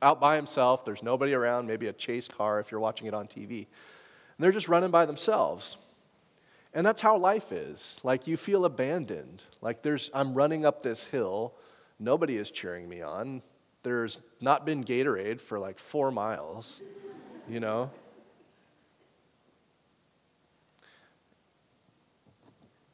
out 0.00 0.20
by 0.20 0.36
himself. 0.36 0.84
There's 0.84 1.02
nobody 1.02 1.34
around, 1.34 1.66
maybe 1.66 1.86
a 1.88 1.92
chase 1.92 2.28
car 2.28 2.60
if 2.60 2.70
you're 2.70 2.80
watching 2.80 3.06
it 3.06 3.14
on 3.14 3.26
TV. 3.26 3.58
And 3.58 3.66
they're 4.38 4.52
just 4.52 4.68
running 4.68 4.90
by 4.90 5.06
themselves. 5.06 5.76
And 6.74 6.86
that's 6.86 7.00
how 7.00 7.16
life 7.16 7.50
is. 7.50 7.98
Like 8.02 8.26
you 8.26 8.36
feel 8.36 8.64
abandoned. 8.64 9.46
Like 9.60 9.82
there's 9.82 10.10
I'm 10.14 10.34
running 10.34 10.64
up 10.66 10.82
this 10.82 11.04
hill, 11.04 11.54
nobody 11.98 12.36
is 12.36 12.50
cheering 12.50 12.88
me 12.88 13.02
on. 13.02 13.42
There's 13.82 14.20
not 14.40 14.66
been 14.66 14.84
Gatorade 14.84 15.40
for 15.40 15.58
like 15.58 15.78
4 15.78 16.10
miles, 16.10 16.82
you 17.48 17.60
know? 17.60 17.90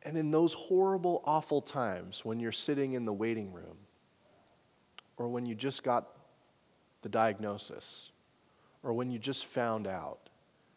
And 0.03 0.19
in 0.19 0.31
those 0.31 0.53
horrible, 0.53 1.23
awful 1.25 1.63
times 1.63 2.25
when 2.25 2.39
you're 2.39 2.53
sitting 2.53 2.93
in 2.93 3.07
the 3.07 3.13
waiting 3.13 3.53
room, 3.53 3.79
or 5.17 5.29
when 5.29 5.47
you 5.47 5.55
just 5.55 5.83
got 5.83 6.09
the 7.01 7.09
diagnosis, 7.09 8.13
or 8.83 8.93
when 8.93 9.11
you 9.11 9.19
just 9.19 9.47
found 9.47 9.87
out 9.87 10.29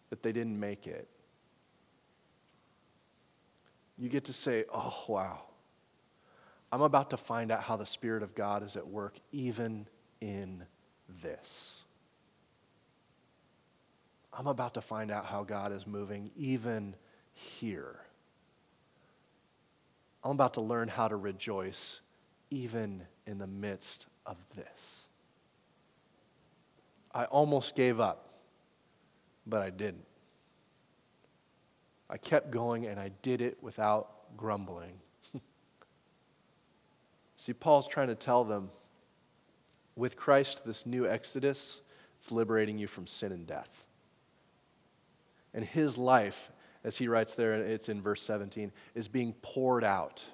that 0.09 0.23
they 0.23 0.31
didn't 0.31 0.57
make 0.57 0.87
it, 0.87 1.09
you 3.97 4.09
get 4.09 4.25
to 4.25 4.33
say, 4.33 4.65
oh, 4.73 5.05
wow, 5.07 5.41
I'm 6.71 6.81
about 6.81 7.09
to 7.11 7.17
find 7.17 7.51
out 7.51 7.63
how 7.63 7.75
the 7.77 7.85
Spirit 7.85 8.23
of 8.23 8.35
God 8.35 8.63
is 8.63 8.75
at 8.75 8.87
work 8.87 9.15
even 9.31 9.87
in 10.21 10.63
this. 11.21 11.85
I'm 14.33 14.47
about 14.47 14.75
to 14.75 14.81
find 14.81 15.09
out 15.09 15.25
how 15.25 15.43
God 15.43 15.71
is 15.71 15.87
moving 15.87 16.29
even 16.35 16.95
here. 17.33 17.99
I'm 20.23 20.31
about 20.31 20.55
to 20.55 20.61
learn 20.61 20.89
how 20.89 21.07
to 21.07 21.15
rejoice 21.15 22.01
even 22.51 23.03
in 23.25 23.39
the 23.39 23.47
midst 23.47 24.07
of 24.25 24.37
this. 24.55 25.07
I 27.13 27.25
almost 27.25 27.75
gave 27.75 27.99
up, 27.99 28.33
but 29.47 29.61
I 29.61 29.69
didn't. 29.69 30.05
I 32.09 32.17
kept 32.17 32.51
going 32.51 32.85
and 32.85 32.99
I 32.99 33.11
did 33.21 33.41
it 33.41 33.57
without 33.61 34.37
grumbling. 34.37 34.99
See, 37.37 37.53
Paul's 37.53 37.87
trying 37.87 38.07
to 38.07 38.15
tell 38.15 38.43
them 38.43 38.69
with 39.95 40.15
Christ, 40.15 40.65
this 40.65 40.85
new 40.85 41.07
Exodus, 41.07 41.81
it's 42.17 42.31
liberating 42.31 42.77
you 42.77 42.87
from 42.87 43.07
sin 43.07 43.31
and 43.31 43.45
death. 43.45 43.85
And 45.53 45.65
his 45.65 45.97
life, 45.97 46.51
as 46.83 46.97
he 46.97 47.07
writes 47.07 47.35
there, 47.35 47.53
it's 47.53 47.89
in 47.89 48.01
verse 48.01 48.21
17, 48.21 48.71
is 48.95 49.07
being 49.07 49.33
poured 49.41 49.83
out 49.83 50.25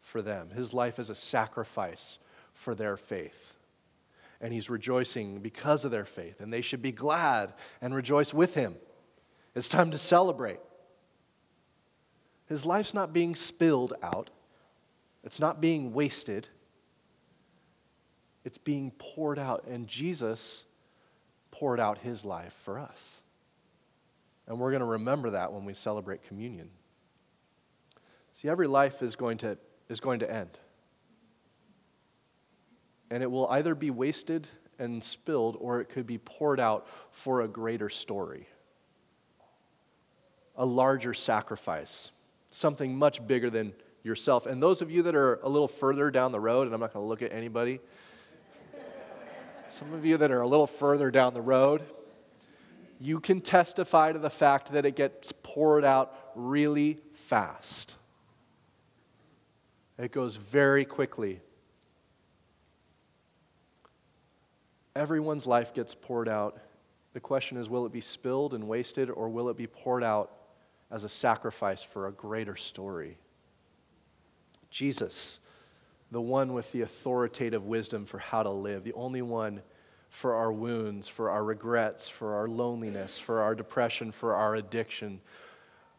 for 0.00 0.22
them. 0.22 0.50
His 0.50 0.74
life 0.74 0.98
is 0.98 1.08
a 1.08 1.14
sacrifice 1.14 2.18
for 2.52 2.74
their 2.74 2.96
faith. 2.96 3.56
And 4.40 4.52
he's 4.52 4.68
rejoicing 4.68 5.38
because 5.38 5.84
of 5.84 5.90
their 5.90 6.04
faith, 6.04 6.40
and 6.40 6.52
they 6.52 6.60
should 6.60 6.82
be 6.82 6.92
glad 6.92 7.54
and 7.80 7.94
rejoice 7.94 8.34
with 8.34 8.54
him. 8.54 8.76
It's 9.54 9.68
time 9.68 9.90
to 9.92 9.98
celebrate. 9.98 10.58
His 12.46 12.66
life's 12.66 12.94
not 12.94 13.12
being 13.12 13.34
spilled 13.34 13.94
out, 14.02 14.30
it's 15.22 15.40
not 15.40 15.60
being 15.60 15.92
wasted, 15.92 16.48
it's 18.44 18.58
being 18.58 18.90
poured 18.98 19.38
out. 19.38 19.64
And 19.66 19.86
Jesus 19.86 20.66
poured 21.50 21.80
out 21.80 21.98
his 21.98 22.24
life 22.24 22.52
for 22.52 22.78
us. 22.78 23.22
And 24.46 24.58
we're 24.58 24.70
going 24.70 24.80
to 24.80 24.86
remember 24.86 25.30
that 25.30 25.52
when 25.52 25.64
we 25.64 25.72
celebrate 25.72 26.22
communion. 26.22 26.68
See, 28.34 28.48
every 28.48 28.66
life 28.66 29.02
is 29.02 29.16
going 29.16 29.38
to, 29.38 29.56
is 29.88 30.00
going 30.00 30.18
to 30.18 30.30
end. 30.30 30.58
And 33.10 33.22
it 33.22 33.30
will 33.30 33.48
either 33.48 33.74
be 33.74 33.90
wasted 33.90 34.48
and 34.78 35.02
spilled, 35.02 35.56
or 35.60 35.80
it 35.80 35.88
could 35.88 36.06
be 36.06 36.18
poured 36.18 36.58
out 36.58 36.88
for 37.12 37.42
a 37.42 37.48
greater 37.48 37.88
story, 37.88 38.48
a 40.56 40.66
larger 40.66 41.14
sacrifice, 41.14 42.10
something 42.54 42.96
much 42.96 43.26
bigger 43.26 43.50
than 43.50 43.72
yourself. 44.04 44.46
And 44.46 44.62
those 44.62 44.80
of 44.80 44.90
you 44.90 45.02
that 45.02 45.16
are 45.16 45.40
a 45.42 45.48
little 45.48 45.66
further 45.66 46.10
down 46.10 46.30
the 46.30 46.38
road, 46.38 46.66
and 46.66 46.74
I'm 46.74 46.80
not 46.80 46.92
going 46.92 47.04
to 47.04 47.08
look 47.08 47.20
at 47.20 47.32
anybody, 47.32 47.80
some 49.70 49.92
of 49.92 50.04
you 50.06 50.16
that 50.18 50.30
are 50.30 50.40
a 50.40 50.46
little 50.46 50.68
further 50.68 51.10
down 51.10 51.34
the 51.34 51.42
road, 51.42 51.82
you 53.00 53.18
can 53.18 53.40
testify 53.40 54.12
to 54.12 54.20
the 54.20 54.30
fact 54.30 54.70
that 54.72 54.86
it 54.86 54.94
gets 54.94 55.32
poured 55.42 55.84
out 55.84 56.16
really 56.36 57.00
fast. 57.12 57.96
It 59.98 60.12
goes 60.12 60.36
very 60.36 60.84
quickly. 60.84 61.40
Everyone's 64.94 65.44
life 65.44 65.74
gets 65.74 65.92
poured 65.92 66.28
out. 66.28 66.56
The 67.14 67.20
question 67.20 67.58
is 67.58 67.68
will 67.68 67.84
it 67.84 67.92
be 67.92 68.00
spilled 68.00 68.54
and 68.54 68.68
wasted, 68.68 69.10
or 69.10 69.28
will 69.28 69.48
it 69.48 69.56
be 69.56 69.66
poured 69.66 70.04
out 70.04 70.30
as 70.94 71.04
a 71.04 71.08
sacrifice 71.08 71.82
for 71.82 72.06
a 72.06 72.12
greater 72.12 72.56
story? 72.56 73.18
Jesus 74.70 75.38
the 76.14 76.20
one 76.20 76.52
with 76.52 76.70
the 76.70 76.82
authoritative 76.82 77.66
wisdom 77.66 78.06
for 78.06 78.18
how 78.18 78.44
to 78.44 78.50
live, 78.50 78.84
the 78.84 78.92
only 78.92 79.20
one 79.20 79.60
for 80.08 80.36
our 80.36 80.52
wounds, 80.52 81.08
for 81.08 81.28
our 81.28 81.42
regrets, 81.42 82.08
for 82.08 82.34
our 82.34 82.46
loneliness, 82.46 83.18
for 83.18 83.42
our 83.42 83.52
depression, 83.52 84.12
for 84.12 84.32
our 84.32 84.54
addiction, 84.54 85.20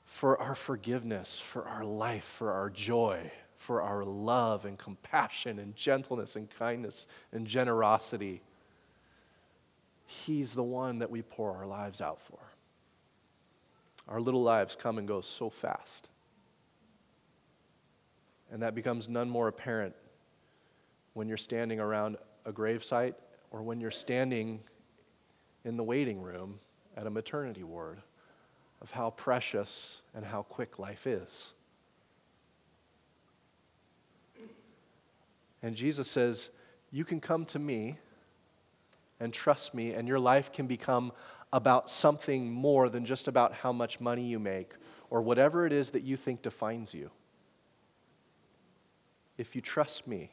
for 0.06 0.42
our 0.42 0.56
forgiveness, 0.56 1.38
for 1.38 1.68
our 1.68 1.84
life, 1.84 2.24
for 2.24 2.54
our 2.54 2.70
joy, 2.70 3.30
for 3.58 3.82
our 3.82 4.06
love 4.06 4.64
and 4.64 4.78
compassion 4.78 5.60
and 5.60 5.76
gentleness 5.76 6.38
and 6.38 6.50
kindness 6.50 7.08
and 7.34 7.46
generosity. 7.46 8.42
He's 10.06 10.54
the 10.54 10.64
one 10.64 11.00
that 11.00 11.12
we 11.12 11.24
pour 11.24 11.58
our 11.58 11.66
lives 11.66 12.00
out 12.00 12.22
for. 12.22 12.40
Our 14.08 14.22
little 14.22 14.44
lives 14.44 14.76
come 14.76 14.98
and 14.98 15.08
go 15.08 15.22
so 15.22 15.50
fast. 15.50 16.10
And 18.52 18.62
that 18.62 18.76
becomes 18.76 19.10
none 19.10 19.30
more 19.30 19.48
apparent 19.48 19.96
when 21.14 21.28
you're 21.28 21.38
standing 21.38 21.80
around 21.80 22.18
a 22.46 22.52
gravesite 22.52 23.16
or 23.52 23.64
when 23.64 23.80
you're 23.80 23.92
standing 23.92 24.62
in 25.64 25.78
the 25.78 25.84
waiting 25.84 26.22
room 26.22 26.60
at 26.96 27.08
a 27.08 27.10
maternity 27.10 27.64
ward 27.64 28.02
of 28.82 28.92
how 28.92 29.10
precious 29.10 30.02
and 30.14 30.24
how 30.24 30.44
quick 30.44 30.78
life 30.78 31.08
is. 31.08 31.54
And 35.64 35.76
Jesus 35.76 36.08
says, 36.08 36.52
You 36.92 37.04
can 37.04 37.20
come 37.20 37.46
to 37.46 37.60
me 37.60 37.98
and 39.20 39.34
trust 39.34 39.74
me, 39.74 39.94
and 39.94 40.08
your 40.08 40.20
life 40.20 40.52
can 40.52 40.68
become 40.68 41.12
about 41.56 41.90
something 41.90 42.52
more 42.52 42.90
than 42.90 43.06
just 43.06 43.30
about 43.30 43.54
how 43.54 43.72
much 43.72 44.02
money 44.02 44.26
you 44.26 44.38
make 44.38 44.74
or 45.10 45.22
whatever 45.22 45.66
it 45.66 45.72
is 45.72 45.92
that 45.92 46.04
you 46.04 46.18
think 46.18 46.42
defines 46.42 46.94
you. 46.94 47.10
If 49.38 49.56
you 49.56 49.62
trust 49.62 50.06
me, 50.06 50.32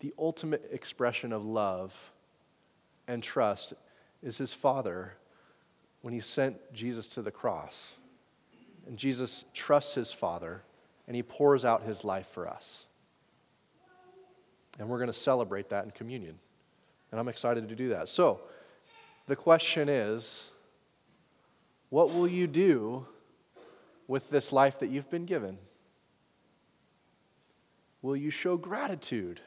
the 0.00 0.12
ultimate 0.18 0.68
expression 0.70 1.32
of 1.32 1.46
love 1.46 2.12
and 3.08 3.22
trust 3.22 3.72
is 4.22 4.36
his 4.36 4.52
Father 4.52 5.14
when 6.02 6.12
he 6.12 6.20
sent 6.20 6.58
Jesus 6.74 7.06
to 7.06 7.22
the 7.22 7.30
cross. 7.30 7.94
And 8.86 8.98
Jesus 8.98 9.46
trusts 9.54 9.94
his 9.94 10.12
Father 10.12 10.60
and 11.06 11.16
he 11.16 11.22
pours 11.22 11.64
out 11.64 11.84
his 11.84 12.04
life 12.04 12.26
for 12.26 12.46
us. 12.46 12.86
And 14.78 14.90
we're 14.90 14.98
going 14.98 15.08
to 15.08 15.14
celebrate 15.14 15.70
that 15.70 15.86
in 15.86 15.90
communion. 15.92 16.38
And 17.10 17.20
I'm 17.20 17.28
excited 17.28 17.68
to 17.68 17.74
do 17.74 17.88
that. 17.90 18.08
So, 18.08 18.40
the 19.26 19.36
question 19.36 19.88
is 19.88 20.50
what 21.88 22.12
will 22.12 22.28
you 22.28 22.46
do 22.46 23.06
with 24.06 24.30
this 24.30 24.52
life 24.52 24.78
that 24.78 24.90
you've 24.90 25.10
been 25.10 25.26
given? 25.26 25.58
Will 28.02 28.16
you 28.16 28.30
show 28.30 28.56
gratitude? 28.56 29.40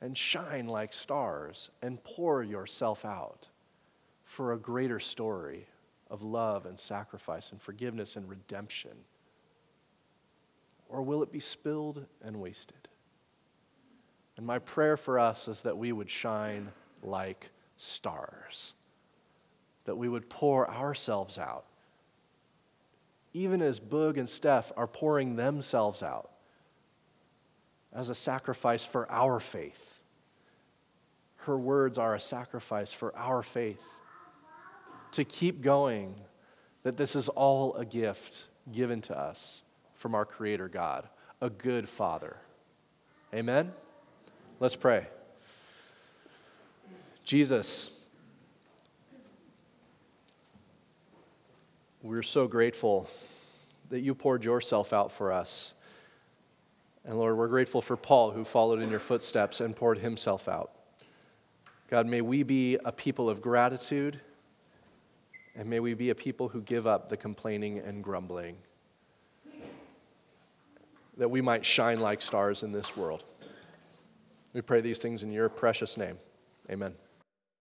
and 0.00 0.16
shine 0.16 0.66
like 0.66 0.92
stars 0.92 1.70
and 1.82 2.02
pour 2.02 2.42
yourself 2.42 3.04
out 3.04 3.48
for 4.24 4.52
a 4.52 4.58
greater 4.58 4.98
story 4.98 5.66
of 6.10 6.22
love 6.22 6.66
and 6.66 6.78
sacrifice 6.78 7.52
and 7.52 7.60
forgiveness 7.60 8.16
and 8.16 8.28
redemption? 8.28 8.96
Or 10.88 11.02
will 11.02 11.22
it 11.22 11.30
be 11.30 11.40
spilled 11.40 12.06
and 12.22 12.40
wasted? 12.40 12.88
And 14.36 14.46
my 14.46 14.58
prayer 14.58 14.96
for 14.96 15.18
us 15.18 15.48
is 15.48 15.62
that 15.62 15.76
we 15.76 15.92
would 15.92 16.10
shine 16.10 16.70
like 17.02 17.50
stars, 17.76 18.74
that 19.84 19.96
we 19.96 20.08
would 20.08 20.28
pour 20.28 20.70
ourselves 20.70 21.38
out, 21.38 21.64
even 23.32 23.62
as 23.62 23.80
Boog 23.80 24.16
and 24.16 24.28
Steph 24.28 24.72
are 24.76 24.86
pouring 24.86 25.36
themselves 25.36 26.02
out 26.02 26.30
as 27.92 28.08
a 28.08 28.14
sacrifice 28.14 28.84
for 28.84 29.10
our 29.10 29.40
faith. 29.40 30.00
Her 31.36 31.58
words 31.58 31.98
are 31.98 32.14
a 32.14 32.20
sacrifice 32.20 32.92
for 32.92 33.16
our 33.16 33.42
faith. 33.42 33.84
To 35.12 35.24
keep 35.24 35.60
going, 35.60 36.14
that 36.82 36.96
this 36.96 37.16
is 37.16 37.28
all 37.28 37.74
a 37.74 37.84
gift 37.84 38.44
given 38.72 39.00
to 39.02 39.18
us 39.18 39.62
from 39.94 40.14
our 40.14 40.24
Creator 40.24 40.68
God, 40.68 41.08
a 41.40 41.50
good 41.50 41.88
Father. 41.88 42.36
Amen? 43.34 43.72
Let's 44.60 44.76
pray. 44.76 45.06
Jesus, 47.24 47.90
we're 52.02 52.22
so 52.22 52.46
grateful 52.46 53.08
that 53.88 54.00
you 54.00 54.14
poured 54.14 54.44
yourself 54.44 54.92
out 54.92 55.10
for 55.10 55.32
us. 55.32 55.72
And 57.06 57.16
Lord, 57.16 57.38
we're 57.38 57.48
grateful 57.48 57.80
for 57.80 57.96
Paul 57.96 58.32
who 58.32 58.44
followed 58.44 58.82
in 58.82 58.90
your 58.90 59.00
footsteps 59.00 59.62
and 59.62 59.74
poured 59.74 59.96
himself 59.96 60.46
out. 60.46 60.72
God, 61.88 62.04
may 62.04 62.20
we 62.20 62.42
be 62.42 62.76
a 62.84 62.92
people 62.92 63.30
of 63.30 63.40
gratitude, 63.40 64.20
and 65.56 65.70
may 65.70 65.80
we 65.80 65.94
be 65.94 66.10
a 66.10 66.14
people 66.14 66.50
who 66.50 66.60
give 66.60 66.86
up 66.86 67.08
the 67.08 67.16
complaining 67.16 67.78
and 67.78 68.04
grumbling, 68.04 68.58
that 71.16 71.30
we 71.30 71.40
might 71.40 71.64
shine 71.64 71.98
like 71.98 72.20
stars 72.20 72.62
in 72.62 72.72
this 72.72 72.94
world. 72.94 73.24
We 74.52 74.60
pray 74.60 74.80
these 74.80 74.98
things 74.98 75.22
in 75.22 75.30
your 75.30 75.48
precious 75.48 75.96
name. 75.96 76.18
Amen. 76.70 76.94